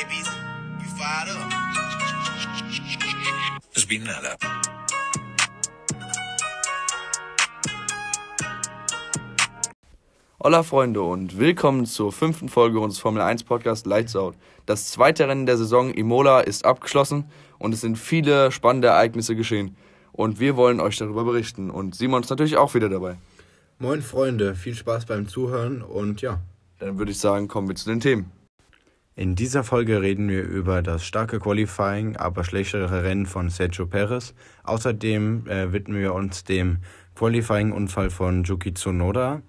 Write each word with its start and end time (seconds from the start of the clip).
babies. 0.00 0.26
You 0.80 0.88
fired 0.96 1.28
up. 1.28 1.52
Spinella. 3.76 4.36
Hola 10.42 10.62
Freunde 10.62 11.02
und 11.02 11.38
willkommen 11.38 11.84
zur 11.84 12.12
fünften 12.12 12.48
Folge 12.48 12.80
unseres 12.80 13.00
Formel 13.00 13.20
1 13.20 13.44
Podcast 13.44 13.86
Lights 13.86 14.16
Out. 14.16 14.36
Das 14.64 14.90
zweite 14.90 15.28
Rennen 15.28 15.44
der 15.44 15.58
Saison 15.58 15.92
Imola 15.92 16.40
ist 16.40 16.64
abgeschlossen 16.64 17.26
und 17.58 17.74
es 17.74 17.82
sind 17.82 17.98
viele 17.98 18.50
spannende 18.50 18.88
Ereignisse 18.88 19.36
geschehen. 19.36 19.76
Und 20.12 20.40
wir 20.40 20.56
wollen 20.56 20.80
euch 20.80 20.96
darüber 20.96 21.24
berichten. 21.24 21.70
Und 21.70 21.94
Simon 21.94 22.22
ist 22.22 22.30
natürlich 22.30 22.56
auch 22.56 22.74
wieder 22.74 22.88
dabei. 22.88 23.18
Moin 23.78 24.02
Freunde, 24.02 24.54
viel 24.54 24.74
Spaß 24.74 25.06
beim 25.06 25.28
Zuhören 25.28 25.82
und 25.82 26.22
ja. 26.22 26.40
Dann 26.78 26.98
würde 26.98 27.12
ich 27.12 27.18
sagen, 27.18 27.48
kommen 27.48 27.68
wir 27.68 27.74
zu 27.76 27.88
den 27.88 28.00
Themen. 28.00 28.39
In 29.16 29.34
dieser 29.34 29.64
Folge 29.64 30.00
reden 30.00 30.28
wir 30.28 30.44
über 30.44 30.82
das 30.82 31.04
starke 31.04 31.40
Qualifying, 31.40 32.16
aber 32.16 32.44
schlechtere 32.44 33.02
Rennen 33.02 33.26
von 33.26 33.50
Sergio 33.50 33.86
Perez. 33.86 34.34
Außerdem 34.62 35.46
äh, 35.48 35.72
widmen 35.72 36.00
wir 36.00 36.14
uns 36.14 36.44
dem 36.44 36.78
Qualifying-Unfall 37.16 38.10
von 38.10 38.44
Yuki 38.44 38.72
Tsunoda. 38.72 39.42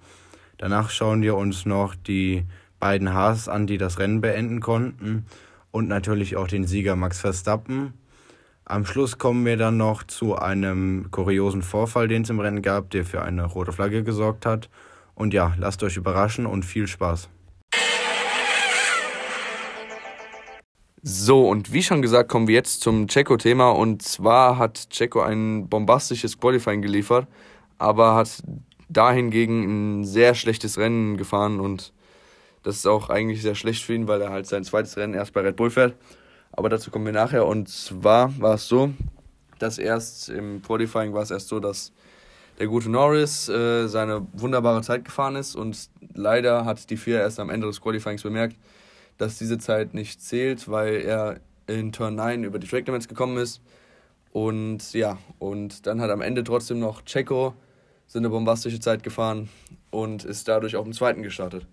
Danach 0.58 0.90
schauen 0.90 1.22
wir 1.22 1.36
uns 1.36 1.66
noch 1.66 1.96
die 1.96 2.46
beiden 2.80 3.14
Haas 3.14 3.48
an, 3.48 3.68
die 3.68 3.78
das 3.78 4.00
Rennen 4.00 4.20
beenden 4.20 4.60
konnten 4.62 5.26
und 5.70 5.88
natürlich 5.88 6.36
auch 6.36 6.48
den 6.48 6.66
Sieger 6.66 6.96
Max 6.96 7.22
Verstappen. 7.22 7.94
Am 8.66 8.86
Schluss 8.86 9.20
kommen 9.20 9.46
wir 9.46 9.58
dann 9.58 9.78
noch 9.78 10.04
zu 10.04 10.36
einem 10.36 11.12
kuriosen 11.12 11.62
Vorfall, 11.62 12.08
den 12.08 12.24
es 12.24 12.30
im 12.30 12.40
Rennen 12.40 12.62
gab, 12.62 12.90
der 12.90 13.06
für 13.06 13.22
eine 13.22 13.46
rote 13.46 13.72
Flagge 13.72 14.04
gesorgt 14.04 14.46
hat. 14.46 14.70
Und 15.14 15.34
ja, 15.34 15.54
lasst 15.58 15.84
euch 15.84 15.98
überraschen 15.98 16.46
und 16.46 16.66
viel 16.66 16.88
Spaß. 16.88 17.30
So, 21.04 21.50
und 21.50 21.74
wie 21.74 21.82
schon 21.82 22.04
gesagt, 22.04 22.30
kommen 22.30 22.48
wir 22.48 22.54
jetzt 22.54 22.82
zum 22.82 23.08
Checo-Thema. 23.08 23.72
Und 23.72 24.04
zwar 24.04 24.60
hat 24.60 24.90
Checo 24.92 25.22
ein 25.22 25.68
bombastisches 25.68 26.40
Qualifying 26.40 26.84
geliefert, 26.84 27.28
aber 27.80 28.14
hat 28.14 28.44
dahingegen 28.88 30.02
ein 30.02 30.06
sehr 30.06 30.36
schlechtes 30.36 30.78
Rennen 30.78 31.18
gefahren. 31.18 31.60
Und 31.60 31.92
das 32.62 32.76
ist 32.76 32.86
auch 32.86 33.10
eigentlich 33.10 33.42
sehr 33.42 33.56
schlecht 33.56 33.84
für 33.84 33.96
ihn, 33.96 34.08
weil 34.08 34.22
er 34.22 34.30
halt 34.30 34.46
sein 34.46 34.64
zweites 34.64 34.96
Rennen 34.96 35.16
erst 35.16 35.34
bei 35.34 35.42
Red 35.42 35.56
Bull 35.56 35.72
fährt. 35.72 35.96
Aber 36.52 36.70
dazu 36.70 36.92
kommen 36.92 37.06
wir 37.06 37.14
nachher. 37.14 37.48
Und 37.48 37.68
zwar 37.70 38.40
war 38.40 38.56
es 38.56 38.68
so, 38.68 38.92
dass 39.58 39.80
erst 39.80 40.30
im 40.30 40.62
Qualifying 40.62 41.14
war 41.14 41.24
es 41.24 41.32
erst 41.32 41.48
so, 41.48 41.60
dass 41.60 41.94
der 42.60 42.68
gute 42.68 42.92
Norris 42.92 43.50
äh, 43.50 43.88
seine 43.88 44.28
wunderbare 44.34 44.84
Zeit 44.84 45.06
gefahren 45.06 45.36
ist. 45.36 45.56
Und 45.56 45.90
leider 46.14 46.64
hat 46.66 46.92
die 46.92 46.98
FIA 46.98 47.22
erst 47.22 47.40
am 47.40 47.50
Ende 47.50 47.66
des 47.66 47.82
Qualifyings 47.82 48.22
bemerkt, 48.22 48.56
dass 49.22 49.38
diese 49.38 49.60
Zeit 49.60 49.94
nicht 49.94 50.22
zählt, 50.22 50.68
weil 50.70 50.96
er 50.96 51.40
in 51.68 51.92
Turn 51.92 52.16
9 52.16 52.44
über 52.44 52.58
die 52.58 52.68
Track 52.68 52.88
Limits 52.88 53.08
gekommen 53.08 53.38
ist. 53.38 53.62
Und 54.32 54.94
ja, 54.94 55.18
und 55.38 55.86
dann 55.86 56.02
hat 56.02 56.10
am 56.10 56.22
Ende 56.22 56.44
trotzdem 56.44 56.80
noch 56.80 57.04
Checo 57.04 57.54
seine 58.08 58.30
bombastische 58.30 58.80
Zeit 58.80 59.04
gefahren 59.04 59.50
und 59.92 60.26
ist 60.26 60.48
dadurch 60.48 60.76
auch 60.76 60.86
im 60.86 60.94
zweiten 60.94 61.22
gestartet. 61.22 61.68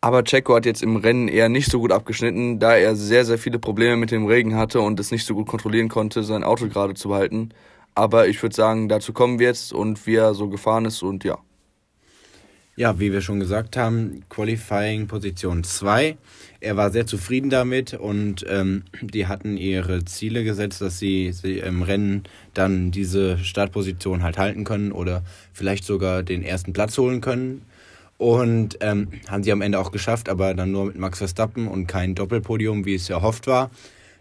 Aber 0.00 0.22
Checo 0.22 0.54
hat 0.54 0.66
jetzt 0.66 0.82
im 0.82 0.96
Rennen 0.96 1.28
eher 1.28 1.48
nicht 1.48 1.70
so 1.70 1.80
gut 1.80 1.90
abgeschnitten, 1.90 2.58
da 2.58 2.76
er 2.76 2.94
sehr, 2.94 3.24
sehr 3.24 3.38
viele 3.38 3.58
Probleme 3.58 3.96
mit 3.96 4.10
dem 4.10 4.26
Regen 4.26 4.54
hatte 4.54 4.80
und 4.80 5.00
es 5.00 5.10
nicht 5.10 5.26
so 5.26 5.34
gut 5.34 5.48
kontrollieren 5.48 5.88
konnte, 5.88 6.22
sein 6.22 6.44
Auto 6.44 6.68
gerade 6.68 6.94
zu 6.94 7.08
behalten. 7.08 7.50
Aber 7.94 8.28
ich 8.28 8.42
würde 8.42 8.54
sagen, 8.54 8.88
dazu 8.88 9.12
kommen 9.12 9.38
wir 9.38 9.48
jetzt 9.48 9.72
und 9.72 10.06
wie 10.06 10.16
er 10.16 10.34
so 10.34 10.48
gefahren 10.48 10.84
ist 10.84 11.02
und 11.02 11.24
ja. 11.24 11.38
Ja, 12.76 12.98
wie 12.98 13.12
wir 13.12 13.20
schon 13.20 13.38
gesagt 13.38 13.76
haben, 13.76 14.24
Qualifying 14.28 15.06
Position 15.06 15.62
2. 15.62 16.16
Er 16.58 16.76
war 16.76 16.90
sehr 16.90 17.06
zufrieden 17.06 17.48
damit 17.48 17.94
und 17.94 18.44
ähm, 18.48 18.82
die 19.00 19.28
hatten 19.28 19.56
ihre 19.56 20.04
Ziele 20.04 20.42
gesetzt, 20.42 20.80
dass 20.80 20.98
sie, 20.98 21.30
sie 21.30 21.60
im 21.60 21.82
Rennen 21.82 22.24
dann 22.52 22.90
diese 22.90 23.38
Startposition 23.38 24.24
halt 24.24 24.38
halten 24.38 24.64
können 24.64 24.90
oder 24.90 25.22
vielleicht 25.52 25.84
sogar 25.84 26.24
den 26.24 26.42
ersten 26.42 26.72
Platz 26.72 26.98
holen 26.98 27.20
können. 27.20 27.62
Und 28.18 28.78
ähm, 28.80 29.08
haben 29.28 29.44
sie 29.44 29.52
am 29.52 29.60
Ende 29.60 29.78
auch 29.78 29.92
geschafft, 29.92 30.28
aber 30.28 30.54
dann 30.54 30.72
nur 30.72 30.86
mit 30.86 30.98
Max 30.98 31.18
Verstappen 31.18 31.68
und 31.68 31.86
kein 31.86 32.16
Doppelpodium, 32.16 32.84
wie 32.86 32.94
es 32.96 33.08
erhofft 33.08 33.46
war. 33.46 33.70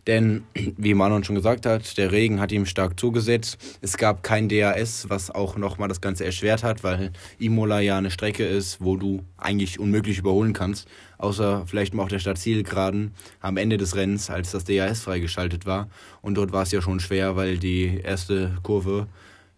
Denn, 0.08 0.44
wie 0.54 0.94
Manon 0.94 1.24
schon 1.24 1.36
gesagt 1.36 1.66
hat, 1.66 1.98
der 1.98 2.12
Regen 2.12 2.42
hat 2.42 2.52
ihm 2.52 2.66
stark 2.66 3.00
zugesetzt. 3.00 3.58
Es 3.82 3.98
gab 3.98 4.22
kein 4.22 4.50
DAS, 4.50 5.10
was 5.10 5.32
auch 5.32 5.56
nochmal 5.56 5.88
das 5.88 6.02
Ganze 6.02 6.26
erschwert 6.26 6.62
hat, 6.64 6.84
weil 6.84 7.12
Imola 7.40 7.80
ja 7.80 7.98
eine 7.98 8.12
Strecke 8.12 8.46
ist, 8.46 8.82
wo 8.82 8.98
du 8.98 9.24
eigentlich 9.38 9.80
unmöglich 9.80 10.18
überholen 10.18 10.52
kannst. 10.52 10.88
Außer 11.18 11.64
vielleicht 11.68 11.94
mal 11.94 12.04
auf 12.04 12.10
der 12.10 12.20
Stadtzielgeraden 12.20 13.14
am 13.40 13.56
Ende 13.56 13.78
des 13.78 13.96
Rennens, 13.96 14.30
als 14.30 14.52
das 14.52 14.66
DAS 14.66 15.00
freigeschaltet 15.02 15.66
war. 15.66 15.88
Und 16.22 16.36
dort 16.36 16.52
war 16.52 16.64
es 16.64 16.72
ja 16.72 16.82
schon 16.82 17.00
schwer, 17.00 17.38
weil 17.38 17.58
die 17.58 18.02
erste 18.04 18.58
Kurve 18.62 19.08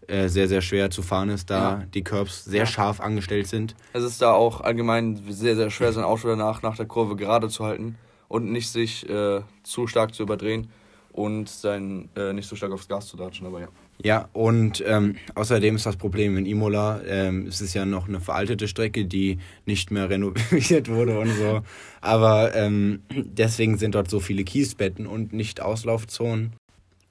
äh, 0.06 0.28
sehr, 0.28 0.46
sehr 0.46 0.62
schwer 0.62 0.90
zu 0.92 1.02
fahren 1.02 1.30
ist, 1.30 1.50
da 1.50 1.56
Ja. 1.80 1.84
die 1.92 2.04
Curbs 2.04 2.44
sehr 2.44 2.66
scharf 2.66 3.00
angestellt 3.00 3.48
sind. 3.48 3.74
Es 3.92 4.04
ist 4.04 4.22
da 4.22 4.30
auch 4.30 4.60
allgemein 4.60 5.20
sehr, 5.28 5.56
sehr 5.56 5.70
schwer, 5.70 5.92
sein 5.92 6.04
Auto 6.04 6.28
danach 6.28 6.62
nach 6.62 6.76
der 6.76 6.86
Kurve 6.86 7.16
gerade 7.16 7.48
zu 7.48 7.64
halten 7.64 7.96
und 8.28 8.50
nicht 8.50 8.68
sich 8.68 9.08
äh, 9.08 9.40
zu 9.62 9.86
stark 9.86 10.14
zu 10.14 10.22
überdrehen 10.22 10.68
und 11.12 11.48
sein, 11.48 12.08
äh, 12.16 12.32
nicht 12.32 12.48
so 12.48 12.56
stark 12.56 12.72
aufs 12.72 12.88
Gas 12.88 13.08
zu 13.08 13.16
datschen. 13.16 13.46
Aber 13.46 13.60
ja. 13.60 13.68
Ja, 14.02 14.28
und 14.34 14.84
ähm, 14.86 15.16
außerdem 15.34 15.76
ist 15.76 15.86
das 15.86 15.96
Problem 15.96 16.36
in 16.36 16.44
Imola, 16.44 17.00
ähm, 17.06 17.46
es 17.46 17.62
ist 17.62 17.72
ja 17.72 17.86
noch 17.86 18.08
eine 18.08 18.20
veraltete 18.20 18.68
Strecke, 18.68 19.06
die 19.06 19.38
nicht 19.64 19.90
mehr 19.90 20.10
renoviert 20.10 20.88
wurde 20.90 21.18
und 21.18 21.30
so. 21.30 21.62
Aber 22.02 22.54
ähm, 22.54 23.00
deswegen 23.10 23.78
sind 23.78 23.94
dort 23.94 24.10
so 24.10 24.20
viele 24.20 24.44
Kiesbetten 24.44 25.06
und 25.06 25.32
nicht 25.32 25.62
Auslaufzonen. 25.62 26.52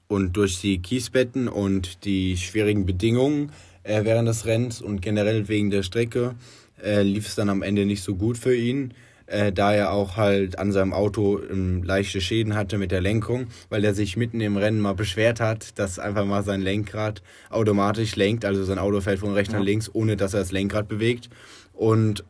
Und 0.08 0.36
durch 0.36 0.60
die 0.60 0.78
Kiesbetten 0.78 1.48
und 1.48 2.04
die 2.04 2.36
schwierigen 2.36 2.86
Bedingungen 2.86 3.50
äh, 3.82 4.04
während 4.04 4.28
des 4.28 4.46
Rennens 4.46 4.80
und 4.80 5.02
generell 5.02 5.48
wegen 5.48 5.70
der 5.70 5.82
Strecke 5.82 6.36
äh, 6.80 7.02
lief 7.02 7.26
es 7.26 7.34
dann 7.34 7.48
am 7.48 7.62
Ende 7.62 7.84
nicht 7.86 8.04
so 8.04 8.14
gut 8.14 8.38
für 8.38 8.54
ihn, 8.54 8.94
äh, 9.26 9.52
da 9.52 9.72
er 9.72 9.92
auch 9.92 10.16
halt 10.16 10.58
an 10.58 10.72
seinem 10.72 10.92
Auto 10.92 11.40
ähm, 11.40 11.82
leichte 11.82 12.20
Schäden 12.20 12.54
hatte 12.54 12.78
mit 12.78 12.92
der 12.92 13.00
Lenkung, 13.00 13.46
weil 13.68 13.84
er 13.84 13.94
sich 13.94 14.16
mitten 14.16 14.40
im 14.40 14.56
Rennen 14.56 14.80
mal 14.80 14.94
beschwert 14.94 15.40
hat, 15.40 15.78
dass 15.78 15.98
einfach 15.98 16.24
mal 16.24 16.42
sein 16.42 16.62
Lenkrad 16.62 17.22
automatisch 17.50 18.16
lenkt, 18.16 18.44
also 18.44 18.64
sein 18.64 18.78
Auto 18.78 19.00
fällt 19.00 19.20
von 19.20 19.34
rechts 19.34 19.52
nach 19.52 19.60
links, 19.60 19.90
ohne 19.92 20.16
dass 20.16 20.34
er 20.34 20.40
das 20.40 20.52
Lenkrad 20.52 20.88
bewegt. 20.88 21.28
Und 21.72 22.24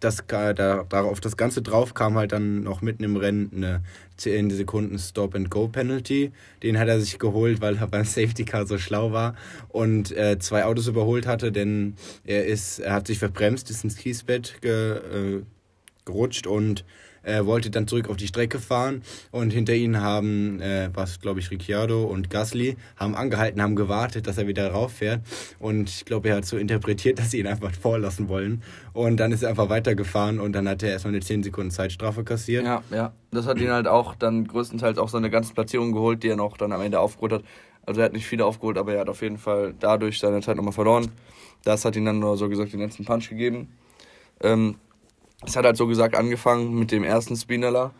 das, 0.00 0.24
da, 0.28 0.52
darauf 0.52 1.20
das 1.20 1.36
Ganze 1.36 1.62
drauf 1.62 1.94
kam 1.94 2.16
halt 2.16 2.32
dann 2.32 2.62
noch 2.62 2.82
mitten 2.82 3.04
im 3.04 3.16
Rennen 3.16 3.50
eine 3.54 3.82
10 4.16 4.50
Sekunden 4.50 4.98
Stop-and-Go-Penalty. 4.98 6.32
Den 6.62 6.78
hat 6.78 6.88
er 6.88 7.00
sich 7.00 7.18
geholt, 7.18 7.60
weil 7.60 7.76
er 7.76 7.86
beim 7.86 8.04
Safety 8.04 8.44
Car 8.44 8.66
so 8.66 8.78
schlau 8.78 9.12
war 9.12 9.34
und 9.68 10.16
äh, 10.16 10.38
zwei 10.38 10.64
Autos 10.64 10.86
überholt 10.86 11.26
hatte, 11.26 11.52
denn 11.52 11.94
er 12.24 12.46
ist, 12.46 12.78
er 12.78 12.94
hat 12.94 13.06
sich 13.06 13.18
verbremst, 13.18 13.70
ist 13.70 13.84
ins 13.84 13.96
Kiesbett 13.96 14.58
ge, 14.60 14.92
äh, 14.92 15.42
gerutscht 16.08 16.46
und 16.46 16.84
äh, 17.22 17.44
wollte 17.44 17.70
dann 17.70 17.86
zurück 17.86 18.08
auf 18.08 18.16
die 18.16 18.26
Strecke 18.26 18.58
fahren 18.58 19.02
und 19.30 19.52
hinter 19.52 19.74
ihnen 19.74 20.00
haben, 20.00 20.60
äh, 20.60 20.90
was 20.94 21.20
glaube 21.20 21.40
ich, 21.40 21.50
Ricciardo 21.50 22.04
und 22.04 22.30
Gasly 22.30 22.76
haben 22.96 23.14
angehalten, 23.14 23.60
haben 23.60 23.76
gewartet, 23.76 24.26
dass 24.26 24.38
er 24.38 24.46
wieder 24.46 24.70
rauffährt 24.70 25.20
und 25.58 25.88
ich 25.88 26.04
glaube, 26.04 26.30
er 26.30 26.36
hat 26.36 26.46
so 26.46 26.56
interpretiert, 26.56 27.18
dass 27.18 27.30
sie 27.30 27.38
ihn 27.38 27.46
einfach 27.46 27.72
vorlassen 27.72 28.28
wollen 28.28 28.62
und 28.92 29.18
dann 29.18 29.32
ist 29.32 29.42
er 29.42 29.50
einfach 29.50 29.68
weitergefahren 29.68 30.40
und 30.40 30.52
dann 30.52 30.68
hat 30.68 30.82
er 30.82 30.90
erstmal 30.90 31.14
eine 31.14 31.22
10 31.22 31.42
Sekunden 31.42 31.70
Zeitstrafe 31.70 32.24
kassiert. 32.24 32.64
Ja, 32.64 32.82
ja. 32.90 33.12
Das 33.30 33.46
hat 33.46 33.60
ihn 33.60 33.70
halt 33.70 33.86
auch 33.86 34.14
dann 34.14 34.46
größtenteils 34.48 34.96
auch 34.96 35.10
seine 35.10 35.28
ganzen 35.28 35.54
Platzierungen 35.54 35.92
geholt, 35.92 36.22
die 36.22 36.28
er 36.28 36.36
noch 36.36 36.56
dann 36.56 36.72
am 36.72 36.80
Ende 36.80 36.98
aufgeholt 36.98 37.32
hat. 37.32 37.42
Also 37.84 38.00
er 38.00 38.06
hat 38.06 38.14
nicht 38.14 38.26
viele 38.26 38.46
aufgeholt, 38.46 38.78
aber 38.78 38.94
er 38.94 39.00
hat 39.00 39.10
auf 39.10 39.20
jeden 39.20 39.36
Fall 39.36 39.74
dadurch 39.78 40.18
seine 40.18 40.40
Zeit 40.40 40.56
nochmal 40.56 40.72
verloren. 40.72 41.10
Das 41.64 41.84
hat 41.84 41.94
ihn 41.94 42.06
dann 42.06 42.18
nur 42.20 42.38
so 42.38 42.48
gesagt 42.48 42.72
den 42.72 42.80
letzten 42.80 43.04
Punch 43.04 43.28
gegeben. 43.28 43.68
Ähm, 44.40 44.76
es 45.46 45.56
hat 45.56 45.64
halt 45.64 45.76
so 45.76 45.86
gesagt 45.86 46.16
angefangen 46.16 46.78
mit 46.78 46.90
dem 46.90 47.04
ersten 47.04 47.36
Spinella. 47.36 47.92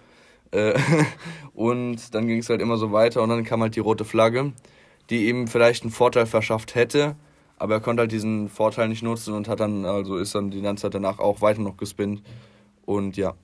Äh, 0.51 0.79
und 1.55 2.15
dann 2.15 2.27
ging 2.27 2.39
es 2.39 2.49
halt 2.49 2.61
immer 2.61 2.77
so 2.77 2.93
weiter 2.93 3.23
und 3.23 3.29
dann 3.29 3.45
kam 3.45 3.63
halt 3.63 3.77
die 3.77 3.81
rote 3.81 4.05
Flagge, 4.05 4.53
die 5.11 5.29
ihm 5.29 5.47
vielleicht 5.47 5.83
einen 5.83 5.93
Vorteil 5.93 6.27
verschafft 6.27 6.75
hätte, 6.75 7.17
aber 7.57 7.75
er 7.75 7.81
konnte 7.81 8.03
halt 8.03 8.13
diesen 8.13 8.49
Vorteil 8.49 8.89
nicht 8.89 9.03
nutzen 9.03 9.35
und 9.35 9.49
hat 9.49 9.61
dann, 9.61 9.85
also 9.85 10.17
ist 10.17 10.35
dann 10.35 10.51
die 10.51 10.63
ganze 10.63 10.83
Zeit 10.83 10.95
danach 10.95 11.19
auch 11.19 11.41
weiter 11.41 11.61
noch 11.61 11.77
gespinnt. 11.77 12.23
Und 12.85 13.17
ja. 13.17 13.35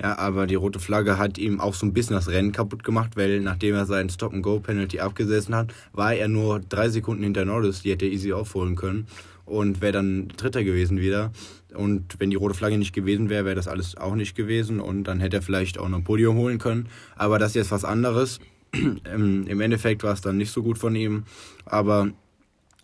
Ja, 0.00 0.16
aber 0.16 0.46
die 0.46 0.54
rote 0.54 0.78
Flagge 0.78 1.18
hat 1.18 1.38
ihm 1.38 1.60
auch 1.60 1.74
so 1.74 1.84
ein 1.84 1.92
bisschen 1.92 2.14
das 2.14 2.28
Rennen 2.28 2.52
kaputt 2.52 2.84
gemacht, 2.84 3.16
weil 3.16 3.40
nachdem 3.40 3.74
er 3.74 3.84
seinen 3.84 4.10
Stop-and-Go-Penalty 4.10 5.00
abgesessen 5.00 5.56
hat, 5.56 5.74
war 5.92 6.14
er 6.14 6.28
nur 6.28 6.60
drei 6.60 6.88
Sekunden 6.88 7.24
hinter 7.24 7.44
Norris, 7.44 7.82
die 7.82 7.90
hätte 7.90 8.04
er 8.04 8.12
easy 8.12 8.32
aufholen 8.32 8.76
können 8.76 9.08
und 9.48 9.80
wäre 9.80 9.92
dann 9.92 10.28
Dritter 10.28 10.64
gewesen 10.64 10.98
wieder. 11.00 11.32
Und 11.74 12.18
wenn 12.18 12.30
die 12.30 12.36
rote 12.36 12.54
Flagge 12.54 12.78
nicht 12.78 12.94
gewesen 12.94 13.28
wäre, 13.28 13.44
wäre 13.44 13.56
das 13.56 13.68
alles 13.68 13.96
auch 13.96 14.14
nicht 14.14 14.34
gewesen 14.34 14.80
und 14.80 15.04
dann 15.04 15.20
hätte 15.20 15.36
er 15.36 15.42
vielleicht 15.42 15.78
auch 15.78 15.88
noch 15.88 15.98
ein 15.98 16.04
Podium 16.04 16.36
holen 16.36 16.58
können. 16.58 16.88
Aber 17.16 17.38
das 17.38 17.50
ist 17.50 17.56
jetzt 17.56 17.70
was 17.70 17.84
anderes. 17.84 18.40
Im 18.72 19.60
Endeffekt 19.60 20.02
war 20.02 20.12
es 20.12 20.20
dann 20.20 20.36
nicht 20.36 20.50
so 20.50 20.62
gut 20.62 20.78
von 20.78 20.94
ihm, 20.94 21.24
aber 21.64 22.10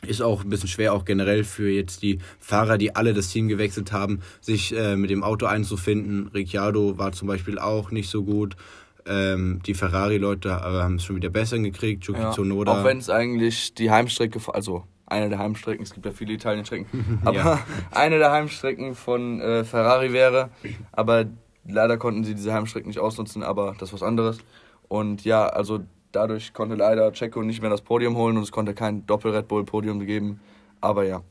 ist 0.07 0.21
auch 0.21 0.45
ein 0.45 0.51
bisschen 0.51 0.69
schwer, 0.69 0.93
auch 0.93 1.05
generell 1.07 1.45
für 1.45 1.71
jetzt 1.71 2.03
die 2.03 2.19
Fahrer, 2.39 2.77
die 2.77 2.95
alle 2.95 3.15
das 3.15 3.29
Team 3.29 3.49
gewechselt 3.49 3.93
haben, 3.93 4.21
sich 4.41 4.77
äh, 4.77 4.97
mit 4.97 5.09
dem 5.11 5.23
Auto 5.23 5.47
einzufinden. 5.47 6.29
Ricciardo 6.29 6.99
war 6.99 7.13
zum 7.13 7.29
Beispiel 7.29 7.59
auch 7.59 7.91
nicht 7.91 8.11
so 8.11 8.23
gut. 8.23 8.57
Ähm, 9.07 9.61
die 9.67 9.75
Ferrari-Leute 9.75 10.51
haben 10.51 10.97
es 10.97 11.05
schon 11.05 11.17
wieder 11.17 11.31
besser 11.31 11.59
gekriegt. 11.59 12.05
Yuki 12.05 12.21
Ja. 12.21 12.33
Tsunoda. 12.33 12.81
Auch 12.81 12.85
wenn 12.85 12.99
es 12.99 13.11
eigentlich 13.11 13.75
die 13.75 13.91
Heimstrecke, 13.91 14.41
also 14.53 14.85
eine 15.15 15.29
der 15.31 15.39
Heimstrecken, 15.39 15.83
es 15.83 15.95
gibt 15.95 16.05
ja 16.07 16.13
viele 16.13 16.35
Italien-Strecken, 16.35 17.21
aber 17.25 17.37
Ja. 17.37 17.59
eine 17.93 18.19
der 18.19 18.31
Heimstrecken 18.33 18.95
von 18.95 19.41
äh, 19.41 19.65
Ferrari 19.65 20.13
wäre. 20.13 20.51
Aber 20.93 21.25
leider 21.67 21.97
konnten 21.97 22.25
sie 22.25 22.35
diese 22.35 22.53
Heimstrecken 22.53 22.89
nicht 22.89 22.99
ausnutzen, 23.01 23.43
aber 23.43 23.75
das 23.79 23.89
ist 23.91 23.95
was 23.95 24.03
anderes. 24.03 24.39
Und 24.89 25.25
ja, 25.25 25.47
also 25.47 25.81
dadurch 26.13 26.53
konnte 26.53 26.75
leider 26.77 27.11
Checo 27.13 27.43
nicht 27.43 27.61
mehr 27.63 27.71
das 27.71 27.81
Podium 27.83 28.17
holen 28.17 28.37
und 28.37 28.43
es 28.43 28.53
konnte 28.53 28.75
kein 28.75 29.07
Doppel-Red 29.07 29.49
Bull-Podium 29.49 30.01
geben. 30.05 30.41
Aber 30.81 31.05
ja. 31.05 31.23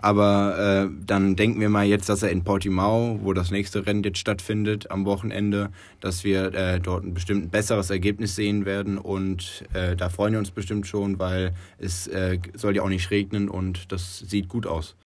Aber 0.00 0.88
äh, 0.88 0.94
dann 1.06 1.36
denken 1.36 1.60
wir 1.60 1.68
mal 1.68 1.86
jetzt, 1.86 2.08
dass 2.08 2.22
er 2.22 2.30
in 2.30 2.44
Portimao, 2.44 3.20
wo 3.22 3.32
das 3.32 3.50
nächste 3.50 3.86
Rennen 3.86 4.02
jetzt 4.02 4.18
stattfindet 4.18 4.90
am 4.90 5.04
Wochenende, 5.04 5.70
dass 6.00 6.24
wir 6.24 6.52
äh, 6.54 6.80
dort 6.80 7.04
ein 7.04 7.14
bestimmt 7.14 7.44
ein 7.44 7.50
besseres 7.50 7.90
Ergebnis 7.90 8.34
sehen 8.36 8.64
werden 8.64 8.98
und 8.98 9.64
äh, 9.72 9.96
da 9.96 10.08
freuen 10.08 10.32
wir 10.32 10.38
uns 10.38 10.50
bestimmt 10.50 10.86
schon, 10.86 11.18
weil 11.18 11.54
es 11.78 12.06
äh, 12.08 12.38
soll 12.54 12.76
ja 12.76 12.82
auch 12.82 12.88
nicht 12.88 13.10
regnen 13.10 13.48
und 13.48 13.92
das 13.92 14.18
sieht 14.18 14.48
gut 14.48 14.66
aus. 14.66 14.96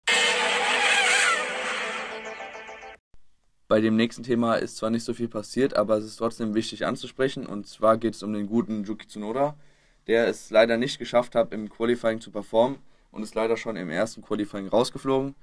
Bei 3.69 3.81
dem 3.81 3.97
nächsten 3.97 4.23
Thema 4.23 4.55
ist 4.55 4.77
zwar 4.77 4.91
nicht 4.91 5.03
so 5.03 5.13
viel 5.13 5.27
passiert, 5.27 5.75
aber 5.75 5.97
es 5.97 6.05
ist 6.05 6.17
trotzdem 6.17 6.55
wichtig 6.55 6.87
anzusprechen. 6.87 7.47
Und 7.47 7.67
zwar 7.67 7.97
geht 7.97 8.15
es 8.15 8.23
um 8.23 8.33
den 8.33 8.47
guten 8.47 8.85
Yuki 8.85 9.09
Tsunoda, 9.09 9.57
der 10.07 10.29
es 10.29 10.51
leider 10.51 10.77
nicht 10.77 11.01
geschafft 11.01 11.35
hat, 11.35 11.53
im 11.53 11.69
Qualifying 11.69 12.21
zu 12.21 12.31
performen 12.31 12.79
und 13.17 13.23
ist 13.23 13.35
leider 13.35 13.57
schon 13.57 13.77
im 13.77 13.91
ersten 13.91 14.23
Qualifying 14.23 14.69
rausgeflogen, 14.69 15.35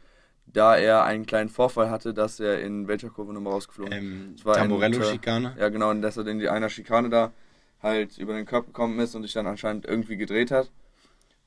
da 0.46 0.75
er 0.78 1.04
einen 1.04 1.25
kleinen 1.25 1.50
Vorfall 1.50 1.90
hatte, 1.90 2.14
dass 2.14 2.40
er 2.40 2.62
in 2.62 2.88
welcher 2.88 3.10
Kurve 3.10 3.34
nochmal 3.34 3.54
rausgeflogen 3.54 3.94
Ähm, 3.94 4.36
ein, 4.46 4.54
Tamburello-Schikane. 4.54 5.56
Ja, 5.60 5.70
genau, 5.70 5.90
und 5.90 6.02
dass 6.02 6.18
er 6.18 6.28
in 6.28 6.40
die 6.40 6.50
einer 6.50 6.70
Schikane 6.70 7.10
da 7.10 7.31
halt 7.81 8.18
über 8.18 8.34
den 8.34 8.46
Körper 8.46 8.68
gekommen 8.68 9.00
ist 9.00 9.16
und 9.16 9.24
sich 9.24 9.34
dann 9.34 9.48
anscheinend 9.48 9.86
irgendwie 9.86 10.16
gedreht 10.16 10.52
hat 10.52 10.72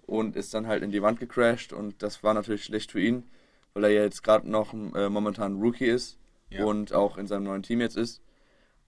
und 0.07 0.37
ist 0.37 0.53
dann 0.53 0.67
halt 0.67 0.83
in 0.83 0.91
die 0.91 1.03
Wand 1.03 1.21
gecrashed 1.21 1.73
und 1.73 2.03
das 2.03 2.23
war 2.23 2.35
natürlich 2.35 2.65
schlecht 2.65 2.93
für 2.93 3.01
ihn, 3.01 3.25
weil 3.73 3.85
er 3.85 3.91
ja 3.91 4.03
jetzt 4.03 4.23
gerade 4.23 4.51
noch 4.51 4.75
äh, 4.75 5.09
momentan 5.09 5.61
Rookie 5.61 5.87
ist 5.87 6.19
Ja. 6.51 6.65
und 6.65 6.93
auch 6.93 7.19
in 7.19 7.27
seinem 7.27 7.45
neuen 7.45 7.63
Team 7.63 7.81
jetzt 7.81 7.97
ist 7.97 8.21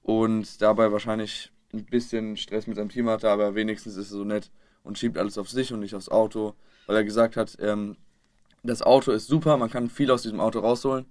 und 0.03 0.61
dabei 0.63 0.91
wahrscheinlich 0.93 1.53
ein 1.73 1.85
bisschen 1.85 2.37
Stress 2.37 2.67
mit 2.67 2.77
seinem 2.77 2.89
Team 2.89 3.09
hatte, 3.09 3.29
aber 3.31 3.55
wenigstens 3.55 3.97
ist 3.97 4.11
er 4.11 4.17
so 4.19 4.25
nett 4.25 4.51
und 4.85 4.99
schiebt 4.99 5.19
alles 5.19 5.37
auf 5.39 5.49
sich 5.51 5.73
und 5.73 5.81
nicht 5.81 5.95
aufs 5.95 6.09
Auto, 6.09 6.55
weil 6.89 6.97
er 6.97 7.05
gesagt 7.05 7.37
hat, 7.37 7.57
ähm, 7.61 7.97
das 8.65 8.83
Auto 8.83 9.13
ist 9.13 9.29
super, 9.29 9.57
man 9.57 9.71
kann 9.71 9.89
viel 9.91 10.11
aus 10.11 10.23
diesem 10.23 10.41
Auto 10.41 10.59
rausholen 10.59 11.05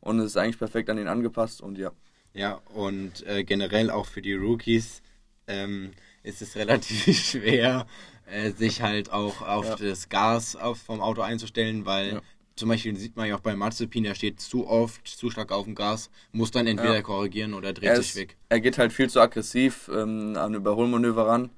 und 0.00 0.20
es 0.20 0.26
ist 0.26 0.36
eigentlich 0.38 0.58
perfekt 0.58 0.88
an 0.88 0.96
ihn 0.96 1.08
angepasst 1.08 1.60
und 1.60 1.76
ja. 1.76 1.90
Ja, 2.32 2.60
und 2.72 3.26
äh, 3.26 3.44
generell 3.44 3.90
auch 3.90 4.06
für 4.06 4.22
die 4.22 4.32
Rookies 4.34 5.02
ähm, 5.46 5.90
ist 6.22 6.40
es 6.40 6.54
relativ 6.56 7.18
schwer, 7.18 7.86
äh, 8.26 8.52
sich 8.52 8.80
halt 8.80 9.12
auch 9.12 9.42
auf 9.42 9.66
Ja. 9.66 9.76
das 9.88 10.08
Gas 10.08 10.56
auf, 10.56 10.78
vom 10.78 11.00
Auto 11.00 11.20
einzustellen, 11.20 11.84
weil 11.84 12.14
Ja. 12.14 12.20
zum 12.54 12.68
Beispiel 12.68 12.96
sieht 12.96 13.16
man 13.16 13.28
ja 13.28 13.34
auch 13.34 13.40
bei 13.40 13.56
Mazepin, 13.56 14.04
der 14.04 14.14
steht 14.14 14.40
zu 14.40 14.68
oft, 14.68 15.06
zu 15.06 15.30
stark 15.30 15.50
auf 15.50 15.64
dem 15.64 15.74
Gas, 15.74 16.10
muss 16.30 16.52
dann 16.52 16.68
entweder 16.68 16.94
Ja. 16.94 17.02
korrigieren 17.02 17.54
oder 17.54 17.72
dreht 17.72 17.90
er, 17.90 17.96
sich 17.96 18.10
ist, 18.10 18.16
weg. 18.16 18.36
er 18.50 18.60
geht 18.60 18.78
halt 18.78 18.92
viel 18.92 19.10
zu 19.10 19.20
aggressiv 19.20 19.90
ähm, 19.92 20.36
an 20.36 20.54
Überholmanöver 20.54 21.26
ran 21.26 21.50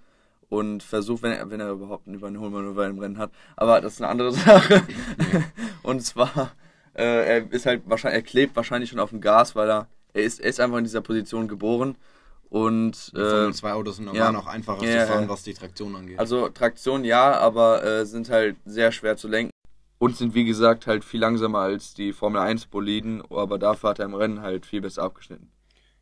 und 0.48 0.82
versucht, 0.82 1.22
wenn 1.22 1.32
er, 1.32 1.50
wenn 1.50 1.60
er 1.60 1.70
überhaupt 1.70 2.06
ein 2.06 2.14
Überholmanöver 2.14 2.86
im 2.86 2.98
Rennen 2.98 3.18
hat, 3.18 3.30
aber 3.56 3.80
das 3.80 3.94
ist 3.94 4.02
eine 4.02 4.10
andere 4.10 4.32
Sache. 4.32 4.82
und 5.82 6.00
zwar, 6.02 6.52
äh, 6.94 7.38
er 7.38 7.52
ist 7.52 7.66
halt 7.66 7.82
wahrscheinlich, 7.86 8.22
er 8.22 8.22
klebt 8.22 8.56
wahrscheinlich 8.56 8.90
schon 8.90 9.00
auf 9.00 9.10
dem 9.10 9.20
Gas, 9.20 9.56
weil 9.56 9.68
er, 9.68 9.88
er 10.14 10.22
ist, 10.22 10.40
er 10.40 10.50
ist 10.50 10.60
einfach 10.60 10.78
in 10.78 10.84
dieser 10.84 11.00
Position 11.00 11.48
geboren 11.48 11.96
und 12.48 13.12
äh, 13.14 13.50
2 13.52 13.72
Autos 13.72 13.96
sind 13.96 14.12
ja. 14.14 14.30
noch 14.30 14.46
einfacher 14.46 14.84
Ja, 14.84 15.00
zu 15.02 15.12
fahren, 15.12 15.22
ja. 15.24 15.28
was 15.28 15.42
die 15.42 15.54
Traktion 15.54 15.96
angeht. 15.96 16.18
also 16.18 16.48
Traktion 16.48 17.04
ja, 17.04 17.32
aber 17.32 17.84
äh, 17.84 18.06
sind 18.06 18.30
halt 18.30 18.56
sehr 18.64 18.92
schwer 18.92 19.16
zu 19.16 19.28
lenken 19.28 19.50
und 19.98 20.16
sind 20.16 20.34
wie 20.34 20.44
gesagt 20.44 20.86
halt 20.86 21.04
viel 21.04 21.20
langsamer 21.20 21.60
als 21.60 21.94
die 21.94 22.12
Formel 22.12 22.40
1 22.40 22.66
Boliden, 22.66 23.22
aber 23.30 23.58
dafür 23.58 23.90
hat 23.90 23.98
er 23.98 24.04
im 24.04 24.14
Rennen 24.14 24.42
halt 24.42 24.66
viel 24.66 24.80
besser 24.80 25.02
abgeschnitten. 25.02 25.50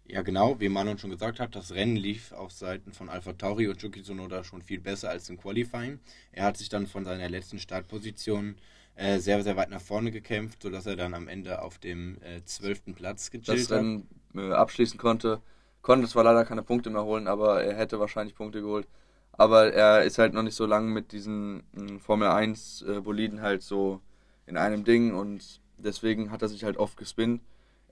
Ja, 0.07 0.21
genau, 0.23 0.61
wie 0.61 0.69
Manon 0.69 0.99
schon 0.99 1.11
gesagt 1.11 1.41
hat, 1.41 1.57
das 1.57 1.73
Rennen 1.73 1.97
lief 1.97 2.33
auf 2.33 2.53
Seiten 2.53 2.93
von 2.93 3.09
Alpha 3.09 3.33
Tauri 3.33 3.69
und 3.69 3.81
Yuki 3.83 4.03
Tsunoda 4.03 4.45
schon 4.45 4.61
viel 4.63 4.81
besser 4.81 5.09
als 5.09 5.31
im 5.31 5.39
Qualifying. 5.39 5.99
Er 6.33 6.45
hat 6.45 6.59
sich 6.59 6.69
dann 6.69 6.87
von 6.87 7.05
seiner 7.07 7.29
letzten 7.31 7.59
Startposition 7.59 8.57
äh, 8.97 9.19
sehr, 9.19 9.43
sehr 9.43 9.57
weit 9.57 9.71
nach 9.71 9.81
vorne 9.81 10.11
gekämpft, 10.11 10.63
sodass 10.63 10.85
er 10.87 10.97
dann 10.97 11.15
am 11.15 11.27
Ende 11.27 11.63
auf 11.63 11.79
dem 11.79 12.19
äh, 12.23 12.45
zwölften 12.45 12.95
Platz 12.95 13.31
das 13.31 13.31
gechillt 13.31 13.71
hat. 13.73 13.79
Rennen 13.79 14.09
äh, 14.35 14.53
abschließen 14.53 14.99
konnte. 14.99 15.41
Konnte 15.81 16.07
zwar 16.09 16.25
leider 16.25 16.45
keine 16.45 16.63
Punkte 16.63 16.91
mehr 16.91 17.05
holen, 17.05 17.27
aber 17.27 17.63
er 17.65 17.75
hätte 17.77 17.99
wahrscheinlich 17.99 18.35
Punkte 18.37 18.61
geholt. 18.61 18.87
Aber 19.33 19.73
er 19.73 20.05
ist 20.05 20.19
halt 20.19 20.35
noch 20.35 20.43
nicht 20.43 20.55
so 20.55 20.67
lange 20.67 20.91
mit 20.91 21.13
diesen 21.13 21.63
mh, 21.73 21.99
Formel 22.01 22.29
1 22.29 22.83
äh, 22.83 23.01
Boliden 23.01 23.41
halt 23.41 23.63
so 23.63 24.01
in 24.47 24.57
einem 24.59 24.85
Ding 24.85 25.15
und 25.15 25.61
deswegen 25.79 26.31
hat 26.31 26.43
er 26.43 26.49
sich 26.49 26.63
halt 26.65 26.77
oft 26.77 26.97
gespinnt. 26.99 27.41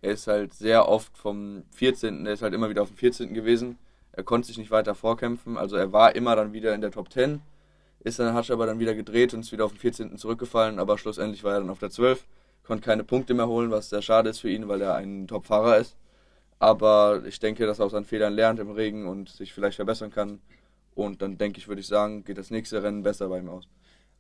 Er 0.03 0.13
ist 0.13 0.27
halt 0.27 0.53
sehr 0.53 0.89
oft 0.89 1.17
vom 1.17 1.63
14. 1.71 2.27
Er 2.27 2.33
ist 2.35 2.43
halt 2.43 2.55
immer 2.55 2.69
wieder 2.69 2.83
auf 2.83 2.89
dem 2.89 2.97
14. 2.97 3.35
gewesen. 3.35 3.79
Er 4.13 4.25
konnte 4.25 4.49
sich 4.49 4.59
nicht 4.59 4.71
weiter 4.71 4.95
vorkämpfen, 4.95 5.57
also 5.57 5.77
er 5.77 5.93
war 5.93 6.15
immer 6.15 6.37
dann 6.37 6.53
wieder 6.53 6.75
in 6.75 6.83
der 6.83 6.91
Top 6.91 7.11
10. 7.11 7.41
Ist 8.01 8.19
dann, 8.19 8.35
hat 8.35 8.51
aber 8.51 8.67
dann 8.67 8.79
wieder 8.79 8.95
gedreht 8.95 9.33
und 9.33 9.41
ist 9.41 9.53
wieder 9.53 9.65
auf 9.65 9.73
den 9.73 9.79
14. 9.79 10.19
zurückgefallen, 10.19 10.79
aber 10.79 10.99
schlussendlich 10.99 11.45
war 11.45 11.55
er 11.55 11.61
dann 11.61 11.71
auf 11.71 11.79
der 11.79 11.91
12. 11.91 12.25
Konnte 12.65 12.85
keine 12.85 13.05
Punkte 13.05 13.33
mehr 13.33 13.49
holen, 13.49 13.71
was 13.71 13.89
sehr 13.89 14.03
schade 14.03 14.31
ist 14.31 14.41
für 14.41 14.51
ihn, 14.51 14.69
weil 14.69 14.83
er 14.83 14.97
ein 14.97 15.29
Top-Fahrer 15.29 15.79
ist. 15.79 15.97
Aber 16.59 17.23
ich 17.27 17.41
denke, 17.41 17.65
dass 17.67 17.79
er 17.79 17.87
aus 17.87 17.93
seinen 17.93 18.05
Fehlern 18.05 18.35
lernt 18.35 18.61
im 18.61 18.71
Regen 18.71 19.07
und 19.07 19.29
sich 19.29 19.53
vielleicht 19.53 19.77
verbessern 19.77 20.11
kann. 20.11 20.41
Und 20.95 21.23
dann 21.23 21.39
denke 21.39 21.59
ich, 21.59 21.69
würde 21.69 21.81
ich 21.81 21.87
sagen, 21.87 22.25
geht 22.25 22.39
das 22.39 22.51
nächste 22.51 22.83
Rennen 22.83 23.03
besser 23.03 23.29
bei 23.29 23.39
ihm 23.39 23.49
aus. 23.49 23.69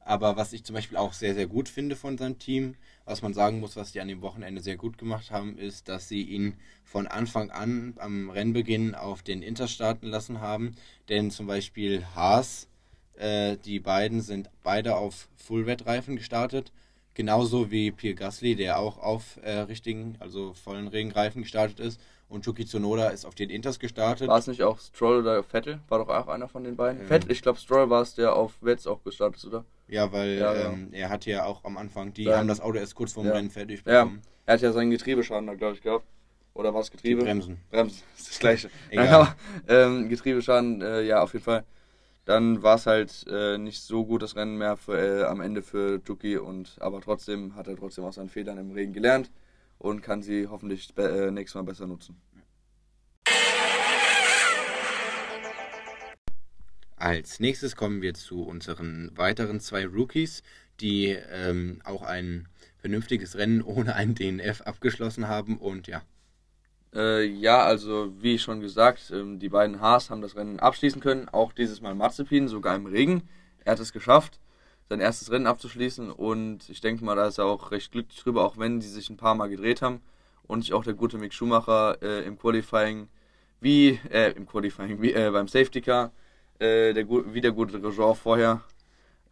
Aber 0.04 0.37
was 0.37 0.52
ich 0.52 0.64
zum 0.64 0.75
Beispiel 0.75 0.99
auch 0.99 1.12
sehr, 1.12 1.34
sehr 1.34 1.46
gut 1.46 1.69
finde 1.69 1.94
von 1.94 2.19
seinem 2.19 2.38
Team, 2.38 2.75
was 3.04 3.22
man 3.22 3.34
sagen 3.34 3.60
muss, 3.60 3.76
was 3.76 3.93
die 3.93 4.00
an 4.00 4.08
dem 4.08 4.20
Wochenende 4.20 4.60
sehr 4.60 4.76
gut 4.76 4.99
gemacht 4.99 5.31
haben, 5.31 5.56
ist, 5.58 5.88
dass 5.88 6.08
sie 6.08 6.22
ihn 6.22 6.54
von 6.84 7.06
Anfang 7.06 7.50
an 7.50 7.94
am 7.99 8.31
Rennbeginn 8.31 8.94
auf 8.94 9.22
den 9.22 9.43
Inter 9.43 9.69
starten 9.69 10.08
lassen 10.08 10.40
haben. 10.40 10.75
Denn 11.08 11.31
zum 11.31 11.46
Beispiel 11.46 12.04
Haas, 12.14 12.69
äh, 13.16 13.56
die 13.58 13.78
beiden 13.78 14.20
sind 14.22 14.50
beide 14.62 14.96
auf 14.96 15.28
Full-Wet-Reifen 15.37 16.16
gestartet. 16.16 16.72
Genauso 17.14 17.70
wie 17.70 17.90
Pierre 17.93 18.14
Gasly, 18.14 18.56
der 18.56 18.78
auch 18.78 18.99
auf 18.99 19.38
äh, 19.43 19.58
richtigen, 19.58 20.16
also 20.19 20.54
vollen 20.54 20.88
Regenreifen 20.88 21.43
gestartet 21.43 21.78
ist. 21.78 22.00
Und 22.32 22.46
Yuki 22.46 22.64
Tsunoda 22.64 23.08
ist 23.11 23.26
auf 23.26 23.34
den 23.34 23.50
Inters 23.50 23.79
gestartet. 23.79 24.26
War 24.26 24.38
es 24.38 24.46
nicht 24.46 24.62
auch 24.62 24.79
Stroll 24.79 25.19
oder 25.20 25.43
Vettel? 25.43 25.81
War 25.88 25.99
doch 25.99 26.08
auch 26.08 26.29
einer 26.29 26.49
von 26.49 26.64
den 26.64 26.76
beiden? 26.76 27.02
Ähm. 27.02 27.07
Vettel, 27.07 27.30
ich 27.30 27.42
glaube 27.42 27.59
Stroll 27.59 27.90
war 27.90 28.00
es, 28.00 28.14
der 28.14 28.35
auf 28.35 28.54
Wets 28.62 28.87
auch 28.87 29.04
gestartet 29.04 29.37
ist, 29.37 29.45
oder? 29.45 29.66
Ja, 29.87 30.11
weil 30.12 30.38
Ja, 30.38 30.54
ja. 30.54 30.73
Ähm, 30.73 30.88
er 30.92 31.11
hatte 31.11 31.30
ja 31.30 31.45
auch 31.45 31.62
am 31.64 31.76
Anfang, 31.76 32.14
die 32.14 32.25
Dann- 32.25 32.38
haben 32.38 32.49
das 32.49 32.61
Auto 32.62 32.78
erst 32.78 32.95
kurz 32.95 33.12
vorm 33.12 33.26
Ja. 33.26 33.35
Rennen 33.35 33.50
fertig 33.50 33.83
Ja, 33.85 34.04
bekommen. 34.04 34.23
er 34.47 34.54
hat 34.54 34.62
ja 34.62 34.73
seinen 34.73 34.90
Getriebeschaden 34.90 35.47
da, 35.47 35.54
glaube 35.54 35.75
ich, 35.75 35.83
gehabt. 35.83 36.07
Oder 36.54 36.73
war 36.73 36.80
es 36.80 36.88
Die 36.90 36.97
Getriebe? 36.97 37.23
Bremsen. 37.23 37.59
Bremsen, 37.71 38.02
ist 38.18 38.30
das 38.30 38.38
gleiche. 38.38 38.71
Egal. 38.90 39.04
Nein, 39.07 39.14
aber, 39.14 39.37
ähm, 39.68 40.09
Getriebeschaden, 40.09 40.80
äh, 40.80 41.02
ja, 41.02 41.23
auf 41.23 41.35
jeden 41.35 41.45
Fall. 41.45 41.64
Dann 42.25 42.62
war 42.62 42.76
es 42.76 42.87
halt 42.87 43.26
äh, 43.28 43.59
nicht 43.59 43.83
so 43.83 44.07
gut 44.07 44.23
das 44.23 44.37
Rennen 44.37 44.57
mehr 44.57 44.78
für, 44.78 44.97
äh, 44.97 45.25
am 45.25 45.42
Ende 45.42 45.61
für 45.61 46.00
Juki 46.07 46.38
und 46.38 46.76
aber 46.80 47.02
trotzdem 47.02 47.57
hat 47.57 47.66
er 47.68 47.76
trotzdem 47.76 48.04
aus 48.04 48.14
seinen 48.14 48.28
Fehlern 48.30 48.57
im 48.59 48.71
Regen 48.71 48.92
gelernt 48.95 49.30
und 49.83 50.01
kann 50.01 50.23
sie 50.23 50.47
hoffentlich 50.47 50.97
äh, 50.97 51.31
nächstes 51.31 51.57
Mal 51.57 51.65
besser 51.65 51.87
nutzen. 51.87 52.21
Als 56.97 57.41
nächstes 57.41 57.75
kommen 57.75 58.01
wir 58.01 58.15
zu 58.15 58.43
unseren 58.43 59.11
weiteren 59.17 59.59
zwei 59.59 59.85
Rookies, 59.87 60.45
die 60.81 61.09
ähm, 61.09 61.81
auch 61.85 62.03
ein 62.03 62.47
vernünftiges 62.79 63.37
Rennen 63.37 63.61
ohne 63.61 63.97
einen 63.97 64.15
DNF 64.15 64.61
abgeschlossen 64.62 65.27
haben 65.27 65.59
und 65.59 65.89
ja, 65.89 66.03
Äh, 66.95 67.25
ja, 67.25 67.65
also 67.65 68.12
wie 68.21 68.39
schon 68.39 68.61
gesagt, 68.61 69.11
ähm, 69.12 69.39
die 69.39 69.49
beiden 69.49 69.81
Haas 69.81 70.11
haben 70.11 70.21
das 70.21 70.37
Rennen 70.37 70.61
abschließen 70.61 71.01
können. 71.01 71.29
Auch 71.29 71.53
dieses 71.53 71.81
Mal 71.81 71.95
Mazepin, 71.95 72.49
sogar 72.49 72.77
im 72.77 72.87
Regen. 72.87 73.29
Er 73.65 73.73
hat 73.73 73.81
es 73.81 73.93
geschafft, 73.93 74.39
sein 74.92 75.00
erstes 75.00 75.30
Rennen 75.30 75.46
abzuschließen. 75.46 76.11
Und 76.11 76.68
ich 76.68 76.80
denke 76.82 77.02
mal, 77.02 77.16
da 77.16 77.26
ist 77.26 77.38
er 77.38 77.46
auch 77.46 77.70
recht 77.70 77.92
glücklich 77.92 78.18
drüber, 78.22 78.44
auch 78.44 78.58
wenn 78.58 78.78
die 78.78 78.87
sich 78.87 79.08
ein 79.08 79.16
paar 79.16 79.34
Mal 79.34 79.49
gedreht 79.49 79.80
haben. 79.80 80.02
Und 80.46 80.62
sich 80.62 80.75
auch 80.75 80.84
der 80.84 80.92
gute 80.92 81.16
Mick 81.16 81.32
Schumacher 81.32 81.96
äh, 82.02 82.26
im 82.26 82.38
Qualifying, 82.38 83.08
wie, 83.61 83.99
äh, 84.11 84.32
im 84.32 84.46
Qualifying, 84.46 85.00
wie 85.00 85.12
äh, 85.14 85.30
beim 85.30 85.49
Safety 85.49 85.80
Car, 85.80 86.12
äh, 86.58 86.92
der, 86.92 87.08
wie 87.08 87.40
der 87.40 87.52
gute 87.52 87.80
Grosjean 87.80 88.14
vorher 88.14 88.61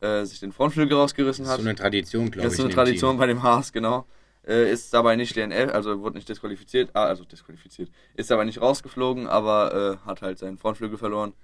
äh, 0.01 0.25
sich 0.25 0.41
den 0.41 0.53
Frontflügel 0.53 0.97
rausgerissen 0.97 1.45
das 1.45 1.53
ist 1.53 1.59
hat. 1.59 1.63
so 1.63 1.69
eine 1.69 1.77
Tradition, 1.77 2.31
glaube 2.31 2.45
Das 2.47 2.55
ich. 2.55 2.59
ist 2.59 2.61
eine 2.61 2.71
in 2.71 2.71
dem 2.73 2.75
Tradition 2.77 3.11
Team. 3.13 3.19
bei 3.19 3.27
dem 3.27 3.43
Haas, 3.43 3.71
genau. 3.73 4.07
Äh, 4.47 4.73
ist 4.73 4.95
dabei 4.95 5.17
nicht 5.17 5.37
DNF, 5.37 5.75
also 5.75 6.01
wurde 6.01 6.17
nicht 6.17 6.29
disqualifiziert, 6.29 6.91
ah, 6.95 7.05
also 7.05 7.25
disqualifiziert. 7.25 7.91
Ist 8.15 8.31
dabei 8.31 8.45
nicht 8.47 8.63
rausgeflogen, 8.63 9.27
aber 9.27 9.99
hat 10.07 10.23
halt 10.23 10.39
seinen 10.39 10.57
Frontflügel 10.57 10.97
verloren. 10.97 11.35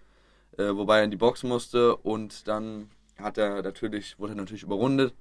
Wobei 0.57 0.99
er 1.01 1.05
in 1.05 1.11
die 1.11 1.19
Box 1.19 1.43
musste 1.43 1.97
und 1.97 2.49
dann 2.49 2.89
hat 3.19 3.39
er 3.39 3.63
natürlich, 3.63 4.19
wurde 4.19 4.33
er 4.33 4.37
natürlich 4.37 4.63
überrundet 4.63 5.15